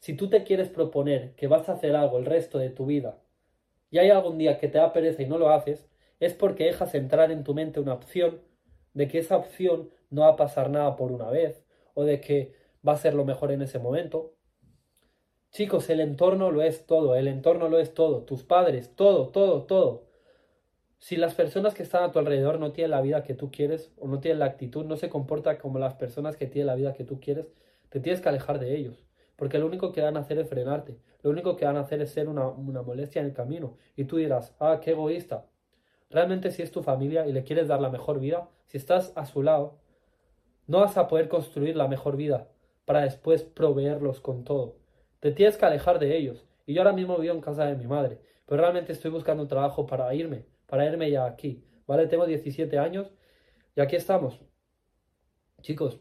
Si 0.00 0.14
tú 0.14 0.28
te 0.28 0.44
quieres 0.44 0.68
proponer 0.68 1.34
que 1.34 1.48
vas 1.48 1.68
a 1.68 1.72
hacer 1.72 1.96
algo 1.96 2.18
el 2.18 2.24
resto 2.24 2.58
de 2.58 2.70
tu 2.70 2.86
vida 2.86 3.18
y 3.90 3.98
hay 3.98 4.10
algún 4.10 4.38
día 4.38 4.58
que 4.58 4.68
te 4.68 4.78
da 4.78 4.92
pereza 4.92 5.22
y 5.22 5.26
no 5.26 5.38
lo 5.38 5.50
haces, 5.50 5.88
es 6.20 6.34
porque 6.34 6.64
dejas 6.64 6.94
entrar 6.94 7.30
en 7.30 7.44
tu 7.44 7.54
mente 7.54 7.80
una 7.80 7.94
opción 7.94 8.40
de 8.94 9.08
que 9.08 9.18
esa 9.18 9.36
opción 9.36 9.90
no 10.10 10.22
va 10.22 10.28
a 10.28 10.36
pasar 10.36 10.70
nada 10.70 10.96
por 10.96 11.12
una 11.12 11.30
vez 11.30 11.64
o 11.94 12.04
de 12.04 12.20
que 12.20 12.54
va 12.86 12.92
a 12.92 12.96
ser 12.96 13.14
lo 13.14 13.24
mejor 13.24 13.52
en 13.52 13.62
ese 13.62 13.78
momento. 13.78 14.34
Chicos, 15.50 15.88
el 15.90 16.00
entorno 16.00 16.50
lo 16.50 16.62
es 16.62 16.86
todo, 16.86 17.16
el 17.16 17.26
entorno 17.26 17.68
lo 17.68 17.78
es 17.78 17.94
todo, 17.94 18.24
tus 18.24 18.44
padres, 18.44 18.94
todo, 18.94 19.30
todo, 19.30 19.64
todo. 19.64 20.08
Si 20.98 21.16
las 21.16 21.34
personas 21.34 21.74
que 21.74 21.82
están 21.82 22.02
a 22.04 22.12
tu 22.12 22.18
alrededor 22.18 22.58
no 22.58 22.72
tienen 22.72 22.90
la 22.90 23.00
vida 23.00 23.22
que 23.22 23.34
tú 23.34 23.50
quieres 23.50 23.92
o 23.96 24.08
no 24.08 24.20
tienen 24.20 24.40
la 24.40 24.46
actitud, 24.46 24.84
no 24.84 24.96
se 24.96 25.08
comportan 25.08 25.56
como 25.56 25.78
las 25.78 25.94
personas 25.94 26.36
que 26.36 26.46
tienen 26.46 26.66
la 26.66 26.74
vida 26.74 26.94
que 26.94 27.04
tú 27.04 27.20
quieres, 27.20 27.46
te 27.88 28.00
tienes 28.00 28.20
que 28.20 28.28
alejar 28.28 28.58
de 28.58 28.76
ellos. 28.76 29.07
Porque 29.38 29.60
lo 29.60 29.66
único 29.66 29.92
que 29.92 30.02
van 30.02 30.16
a 30.16 30.20
hacer 30.20 30.36
es 30.40 30.48
frenarte. 30.48 30.98
Lo 31.22 31.30
único 31.30 31.56
que 31.56 31.64
van 31.64 31.76
a 31.76 31.82
hacer 31.82 32.02
es 32.02 32.10
ser 32.10 32.28
una, 32.28 32.50
molestia 32.50 33.20
en 33.20 33.28
el 33.28 33.34
camino. 33.34 33.78
Y 33.94 34.02
tú 34.02 34.16
dirás, 34.16 34.52
ah, 34.58 34.80
qué 34.82 34.90
egoísta. 34.90 35.46
Realmente 36.10 36.50
si 36.50 36.60
es 36.60 36.72
tu 36.72 36.82
familia 36.82 37.24
y 37.24 37.32
le 37.32 37.44
quieres 37.44 37.68
dar 37.68 37.80
la 37.80 37.88
mejor 37.88 38.18
vida, 38.18 38.48
si 38.66 38.78
estás 38.78 39.12
a 39.14 39.26
su 39.26 39.44
lado, 39.44 39.78
no 40.66 40.80
vas 40.80 40.96
a 40.96 41.06
poder 41.06 41.28
construir 41.28 41.76
la 41.76 41.86
mejor 41.86 42.16
vida 42.16 42.48
para 42.84 43.02
después 43.02 43.44
proveerlos 43.44 44.20
con 44.20 44.42
todo. 44.42 44.74
Te 45.20 45.30
tienes 45.30 45.56
que 45.56 45.66
alejar 45.66 46.00
de 46.00 46.16
ellos. 46.16 46.44
Y 46.66 46.74
yo 46.74 46.80
ahora 46.80 46.92
mismo 46.92 47.16
vivo 47.18 47.32
en 47.32 47.40
casa 47.40 47.64
de 47.64 47.76
mi 47.76 47.86
madre, 47.86 48.18
pero 48.44 48.60
realmente 48.60 48.92
estoy 48.92 49.12
buscando 49.12 49.44
un 49.44 49.48
trabajo 49.48 49.86
para 49.86 50.12
irme, 50.16 50.46
para 50.66 50.84
irme 50.84 51.12
ya 51.12 51.26
aquí. 51.26 51.62
¿Vale? 51.86 52.08
Tengo 52.08 52.26
17 52.26 52.76
años 52.76 53.12
y 53.76 53.80
aquí 53.80 53.94
estamos. 53.94 54.40
Chicos, 55.62 56.00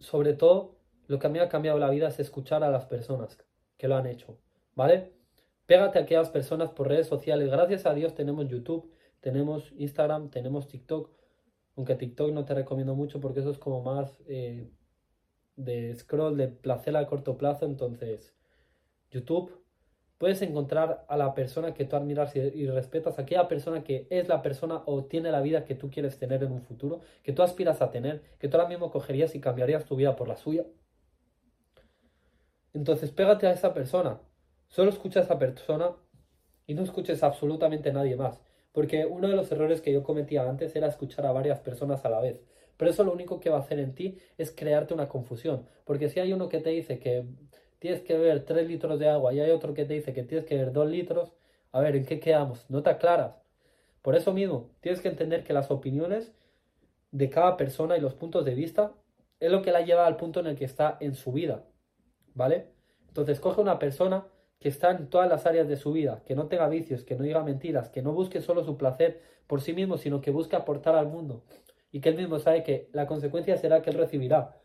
sobre 0.00 0.34
todo 0.34 0.81
lo 1.06 1.18
que 1.18 1.26
a 1.26 1.30
mí 1.30 1.38
ha 1.38 1.48
cambiado 1.48 1.78
la 1.78 1.90
vida 1.90 2.08
es 2.08 2.18
escuchar 2.20 2.64
a 2.64 2.70
las 2.70 2.86
personas 2.86 3.38
que 3.76 3.88
lo 3.88 3.96
han 3.96 4.06
hecho. 4.06 4.38
¿Vale? 4.74 5.12
Pégate 5.66 5.98
a 5.98 6.02
aquellas 6.02 6.30
personas 6.30 6.70
por 6.70 6.88
redes 6.88 7.06
sociales. 7.06 7.50
Gracias 7.50 7.86
a 7.86 7.94
Dios 7.94 8.14
tenemos 8.14 8.48
YouTube, 8.48 8.90
tenemos 9.20 9.72
Instagram, 9.76 10.30
tenemos 10.30 10.68
TikTok 10.68 11.10
aunque 11.76 11.94
TikTok 11.94 12.32
no 12.32 12.44
te 12.44 12.54
recomiendo 12.54 12.94
mucho 12.94 13.20
porque 13.20 13.40
eso 13.40 13.50
es 13.50 13.58
como 13.58 13.82
más 13.82 14.22
eh, 14.26 14.70
de 15.56 15.94
scroll, 15.94 16.36
de 16.36 16.48
placer 16.48 16.96
a 16.96 17.06
corto 17.06 17.36
plazo. 17.38 17.64
Entonces, 17.64 18.34
YouTube, 19.10 19.62
puedes 20.18 20.42
encontrar 20.42 21.04
a 21.08 21.16
la 21.16 21.34
persona 21.34 21.74
que 21.74 21.84
tú 21.84 21.96
admiras 21.96 22.36
y, 22.36 22.66
respetas, 22.68 23.18
aquella 23.18 23.48
persona 23.48 23.82
que 23.82 24.06
es 24.10 24.28
la 24.28 24.42
persona 24.42 24.82
o 24.86 25.04
tiene 25.04 25.32
la 25.32 25.40
vida 25.40 25.64
que 25.64 25.74
tú 25.74 25.90
quieres 25.90 26.18
tener 26.18 26.42
en 26.42 26.52
un 26.52 26.62
futuro, 26.62 27.00
que 27.22 27.32
tú 27.32 27.42
aspiras 27.42 27.80
a 27.82 27.90
tener, 27.90 28.22
que 28.38 28.48
tú 28.48 28.56
ahora 28.56 28.68
mismo 28.68 28.90
cogerías 28.90 29.34
y 29.34 29.40
cambiarías 29.40 29.84
tu 29.84 29.96
vida 29.96 30.14
por 30.14 30.28
la 30.28 30.36
suya. 30.36 30.64
Entonces, 32.74 33.10
pégate 33.10 33.46
a 33.46 33.52
esa 33.52 33.74
persona. 33.74 34.20
Solo 34.68 34.90
escucha 34.90 35.20
a 35.20 35.22
esa 35.24 35.38
persona 35.38 35.94
y 36.66 36.74
no 36.74 36.82
escuches 36.82 37.22
absolutamente 37.22 37.90
a 37.90 37.92
nadie 37.92 38.16
más. 38.16 38.40
Porque 38.72 39.04
uno 39.04 39.28
de 39.28 39.36
los 39.36 39.52
errores 39.52 39.82
que 39.82 39.92
yo 39.92 40.02
cometía 40.02 40.48
antes 40.48 40.74
era 40.74 40.88
escuchar 40.88 41.26
a 41.26 41.32
varias 41.32 41.60
personas 41.60 42.04
a 42.04 42.08
la 42.10 42.20
vez. 42.20 42.40
Pero 42.76 42.90
eso 42.90 43.04
lo 43.04 43.12
único 43.12 43.38
que 43.38 43.50
va 43.50 43.58
a 43.58 43.60
hacer 43.60 43.78
en 43.78 43.94
ti 43.94 44.18
es 44.38 44.50
crearte 44.50 44.94
una 44.94 45.08
confusión. 45.08 45.68
Porque 45.84 46.08
si 46.08 46.20
hay 46.20 46.32
uno 46.32 46.48
que 46.48 46.60
te 46.60 46.70
dice 46.70 46.98
que 46.98 47.26
tienes 47.78 48.00
que 48.00 48.16
beber 48.16 48.44
3 48.44 48.66
litros 48.66 48.98
de 48.98 49.08
agua 49.08 49.34
y 49.34 49.40
hay 49.40 49.50
otro 49.50 49.74
que 49.74 49.84
te 49.84 49.94
dice 49.94 50.12
que 50.12 50.22
tienes 50.22 50.46
que 50.46 50.56
beber 50.56 50.72
2 50.72 50.88
litros, 50.88 51.32
a 51.72 51.80
ver, 51.80 51.96
¿en 51.96 52.06
qué 52.06 52.18
quedamos? 52.20 52.68
No 52.70 52.82
te 52.82 52.90
aclaras. 52.90 53.42
Por 54.00 54.16
eso 54.16 54.32
mismo, 54.32 54.70
tienes 54.80 55.00
que 55.00 55.08
entender 55.08 55.44
que 55.44 55.52
las 55.52 55.70
opiniones 55.70 56.32
de 57.10 57.28
cada 57.28 57.56
persona 57.56 57.96
y 57.96 58.00
los 58.00 58.14
puntos 58.14 58.44
de 58.44 58.54
vista 58.54 58.92
es 59.38 59.50
lo 59.50 59.62
que 59.62 59.72
la 59.72 59.82
lleva 59.82 60.06
al 60.06 60.16
punto 60.16 60.40
en 60.40 60.46
el 60.46 60.56
que 60.56 60.64
está 60.64 60.96
en 61.00 61.14
su 61.14 61.32
vida. 61.32 61.64
¿Vale? 62.34 62.68
Entonces, 63.08 63.40
coge 63.40 63.60
una 63.60 63.78
persona 63.78 64.26
que 64.58 64.68
está 64.68 64.92
en 64.92 65.10
todas 65.10 65.28
las 65.28 65.44
áreas 65.44 65.68
de 65.68 65.76
su 65.76 65.92
vida, 65.92 66.22
que 66.24 66.34
no 66.34 66.46
tenga 66.46 66.68
vicios, 66.68 67.04
que 67.04 67.16
no 67.16 67.24
diga 67.24 67.42
mentiras, 67.42 67.90
que 67.90 68.00
no 68.00 68.12
busque 68.12 68.40
solo 68.40 68.64
su 68.64 68.76
placer 68.76 69.20
por 69.46 69.60
sí 69.60 69.72
mismo, 69.72 69.98
sino 69.98 70.20
que 70.20 70.30
busque 70.30 70.56
aportar 70.56 70.94
al 70.94 71.08
mundo 71.08 71.42
y 71.90 72.00
que 72.00 72.08
él 72.08 72.16
mismo 72.16 72.38
sabe 72.38 72.62
que 72.62 72.88
la 72.92 73.06
consecuencia 73.06 73.56
será 73.56 73.82
que 73.82 73.90
él 73.90 73.98
recibirá. 73.98 74.56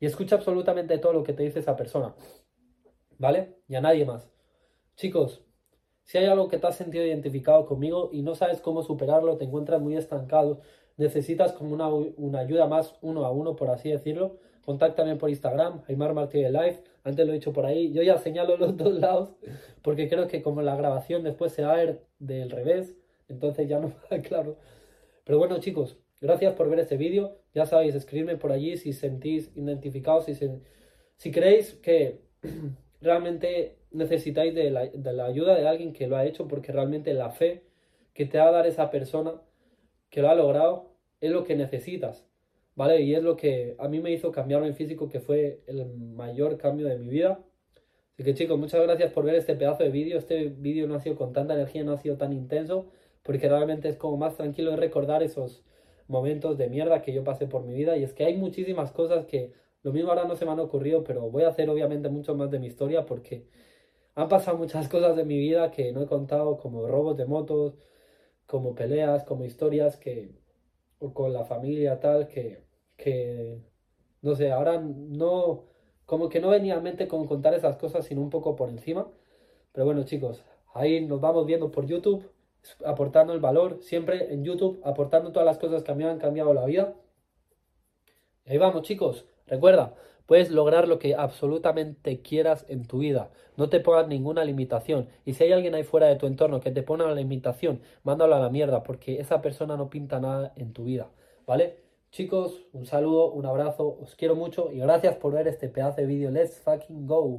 Y 0.00 0.06
escucha 0.06 0.36
absolutamente 0.36 0.98
todo 0.98 1.14
lo 1.14 1.22
que 1.22 1.32
te 1.32 1.42
dice 1.42 1.60
esa 1.60 1.76
persona. 1.76 2.14
¿Vale? 3.18 3.56
Y 3.68 3.74
a 3.74 3.80
nadie 3.80 4.04
más. 4.04 4.28
Chicos, 4.96 5.42
si 6.02 6.18
hay 6.18 6.26
algo 6.26 6.48
que 6.48 6.58
te 6.58 6.66
has 6.66 6.76
sentido 6.76 7.04
identificado 7.04 7.64
conmigo 7.64 8.10
y 8.12 8.22
no 8.22 8.34
sabes 8.34 8.60
cómo 8.60 8.82
superarlo, 8.82 9.38
te 9.38 9.44
encuentras 9.44 9.80
muy 9.80 9.96
estancado, 9.96 10.60
necesitas 10.96 11.52
como 11.52 11.72
una, 11.72 11.88
una 11.88 12.40
ayuda 12.40 12.66
más 12.66 12.96
uno 13.00 13.24
a 13.24 13.30
uno, 13.30 13.56
por 13.56 13.70
así 13.70 13.90
decirlo, 13.90 14.38
contáctame 14.64 15.16
por 15.16 15.30
Instagram, 15.30 15.82
Aymar 15.88 16.14
Martínez 16.14 16.50
Live, 16.50 16.80
antes 17.04 17.26
lo 17.26 17.32
he 17.32 17.36
dicho 17.36 17.52
por 17.52 17.66
ahí, 17.66 17.92
yo 17.92 18.02
ya 18.02 18.18
señalo 18.18 18.56
los 18.56 18.76
dos 18.76 18.94
lados, 18.94 19.34
porque 19.82 20.08
creo 20.08 20.26
que 20.26 20.42
como 20.42 20.62
la 20.62 20.76
grabación 20.76 21.22
después 21.22 21.52
se 21.52 21.62
va 21.62 21.72
a 21.72 21.76
ver 21.76 22.02
del 22.18 22.50
revés, 22.50 22.96
entonces 23.28 23.68
ya 23.68 23.78
no 23.80 23.92
me 24.10 24.22
claro. 24.22 24.56
Pero 25.24 25.38
bueno 25.38 25.58
chicos, 25.58 25.98
gracias 26.20 26.54
por 26.54 26.68
ver 26.68 26.80
este 26.80 26.96
vídeo, 26.96 27.38
ya 27.54 27.66
sabéis, 27.66 27.94
escribirme 27.94 28.36
por 28.36 28.52
allí 28.52 28.76
si 28.76 28.92
sentís 28.92 29.50
identificados, 29.54 30.24
si, 30.24 30.34
si 31.16 31.30
creéis 31.30 31.74
que 31.74 32.20
realmente 33.00 33.78
necesitáis 33.90 34.54
de 34.54 34.70
la, 34.70 34.86
de 34.86 35.12
la 35.12 35.26
ayuda 35.26 35.54
de 35.56 35.68
alguien 35.68 35.92
que 35.92 36.06
lo 36.06 36.16
ha 36.16 36.24
hecho, 36.24 36.48
porque 36.48 36.72
realmente 36.72 37.14
la 37.14 37.30
fe 37.30 37.64
que 38.12 38.26
te 38.26 38.38
va 38.38 38.48
a 38.48 38.52
dar 38.52 38.66
esa 38.66 38.90
persona 38.90 39.40
que 40.10 40.22
lo 40.22 40.30
ha 40.30 40.34
logrado 40.34 40.94
es 41.20 41.30
lo 41.30 41.44
que 41.44 41.56
necesitas. 41.56 42.26
¿Vale? 42.74 43.02
Y 43.02 43.14
es 43.14 43.22
lo 43.22 43.36
que 43.36 43.76
a 43.78 43.88
mí 43.88 44.00
me 44.00 44.12
hizo 44.12 44.32
cambiar 44.32 44.62
el 44.64 44.74
físico, 44.74 45.08
que 45.08 45.20
fue 45.20 45.62
el 45.66 45.86
mayor 45.86 46.56
cambio 46.58 46.86
de 46.86 46.98
mi 46.98 47.08
vida. 47.08 47.44
Así 48.14 48.24
que 48.24 48.34
chicos, 48.34 48.58
muchas 48.58 48.82
gracias 48.82 49.12
por 49.12 49.24
ver 49.24 49.34
este 49.36 49.56
pedazo 49.56 49.82
de 49.84 49.90
vídeo. 49.90 50.18
Este 50.18 50.48
vídeo 50.48 50.86
no 50.86 50.94
ha 50.94 51.00
sido 51.00 51.16
con 51.16 51.32
tanta 51.32 51.54
energía, 51.54 51.84
no 51.84 51.92
ha 51.92 51.96
sido 51.96 52.16
tan 52.16 52.32
intenso, 52.32 52.86
porque 53.22 53.48
realmente 53.48 53.88
es 53.88 53.96
como 53.96 54.16
más 54.16 54.36
tranquilo 54.36 54.70
de 54.70 54.76
recordar 54.76 55.22
esos 55.22 55.64
momentos 56.06 56.58
de 56.58 56.68
mierda 56.68 57.02
que 57.02 57.12
yo 57.12 57.24
pasé 57.24 57.46
por 57.46 57.64
mi 57.64 57.74
vida. 57.74 57.96
Y 57.96 58.04
es 58.04 58.12
que 58.14 58.24
hay 58.24 58.36
muchísimas 58.36 58.92
cosas 58.92 59.26
que 59.26 59.52
lo 59.82 59.92
mismo 59.92 60.10
ahora 60.10 60.24
no 60.24 60.36
se 60.36 60.44
me 60.44 60.52
han 60.52 60.60
ocurrido, 60.60 61.04
pero 61.04 61.30
voy 61.30 61.44
a 61.44 61.48
hacer 61.48 61.68
obviamente 61.70 62.08
mucho 62.08 62.34
más 62.34 62.50
de 62.50 62.58
mi 62.58 62.66
historia 62.68 63.04
porque 63.06 63.46
han 64.14 64.28
pasado 64.28 64.56
muchas 64.56 64.88
cosas 64.88 65.16
de 65.16 65.24
mi 65.24 65.38
vida 65.38 65.70
que 65.70 65.92
no 65.92 66.02
he 66.02 66.06
contado, 66.06 66.56
como 66.58 66.86
robos 66.86 67.16
de 67.16 67.26
motos, 67.26 67.74
como 68.46 68.74
peleas, 68.74 69.24
como 69.24 69.44
historias 69.44 69.96
que, 69.96 70.40
o 70.98 71.12
con 71.12 71.32
la 71.32 71.44
familia 71.44 72.00
tal, 72.00 72.28
que 72.28 72.63
que, 72.96 73.60
no 74.22 74.34
sé, 74.34 74.52
ahora 74.52 74.80
no, 74.80 75.64
como 76.06 76.28
que 76.28 76.40
no 76.40 76.50
venía 76.50 76.76
a 76.76 76.80
mente 76.80 77.08
con 77.08 77.26
contar 77.26 77.54
esas 77.54 77.76
cosas, 77.76 78.06
sino 78.06 78.20
un 78.20 78.30
poco 78.30 78.56
por 78.56 78.68
encima. 78.70 79.08
Pero 79.72 79.86
bueno, 79.86 80.04
chicos, 80.04 80.44
ahí 80.74 81.04
nos 81.06 81.20
vamos 81.20 81.46
viendo 81.46 81.70
por 81.70 81.86
YouTube, 81.86 82.30
aportando 82.84 83.32
el 83.32 83.40
valor, 83.40 83.78
siempre 83.82 84.32
en 84.32 84.44
YouTube, 84.44 84.80
aportando 84.84 85.32
todas 85.32 85.46
las 85.46 85.58
cosas 85.58 85.82
que 85.82 85.94
me 85.94 86.04
han 86.04 86.18
cambiado 86.18 86.54
la 86.54 86.64
vida. 86.64 86.94
Y 88.46 88.52
ahí 88.52 88.58
vamos, 88.58 88.82
chicos. 88.82 89.26
Recuerda, 89.46 89.94
puedes 90.26 90.50
lograr 90.50 90.88
lo 90.88 90.98
que 90.98 91.14
absolutamente 91.14 92.20
quieras 92.22 92.64
en 92.68 92.86
tu 92.86 92.98
vida. 92.98 93.30
No 93.56 93.68
te 93.68 93.80
pongas 93.80 94.08
ninguna 94.08 94.44
limitación. 94.44 95.08
Y 95.24 95.34
si 95.34 95.44
hay 95.44 95.52
alguien 95.52 95.74
ahí 95.74 95.84
fuera 95.84 96.08
de 96.08 96.16
tu 96.16 96.26
entorno 96.26 96.60
que 96.60 96.70
te 96.70 96.82
pone 96.82 97.04
una 97.04 97.14
limitación, 97.14 97.80
mándalo 98.02 98.34
a 98.36 98.40
la 98.40 98.50
mierda, 98.50 98.82
porque 98.82 99.20
esa 99.20 99.42
persona 99.42 99.76
no 99.76 99.90
pinta 99.90 100.20
nada 100.20 100.52
en 100.56 100.72
tu 100.72 100.84
vida. 100.84 101.10
¿Vale? 101.46 101.83
Chicos, 102.14 102.62
un 102.72 102.86
saludo, 102.86 103.32
un 103.32 103.44
abrazo, 103.44 103.98
os 104.00 104.14
quiero 104.14 104.36
mucho 104.36 104.70
y 104.70 104.78
gracias 104.78 105.16
por 105.16 105.32
ver 105.32 105.48
este 105.48 105.68
pedazo 105.68 105.96
de 105.96 106.06
vídeo. 106.06 106.30
Let's 106.30 106.60
fucking 106.60 107.08
go. 107.08 107.38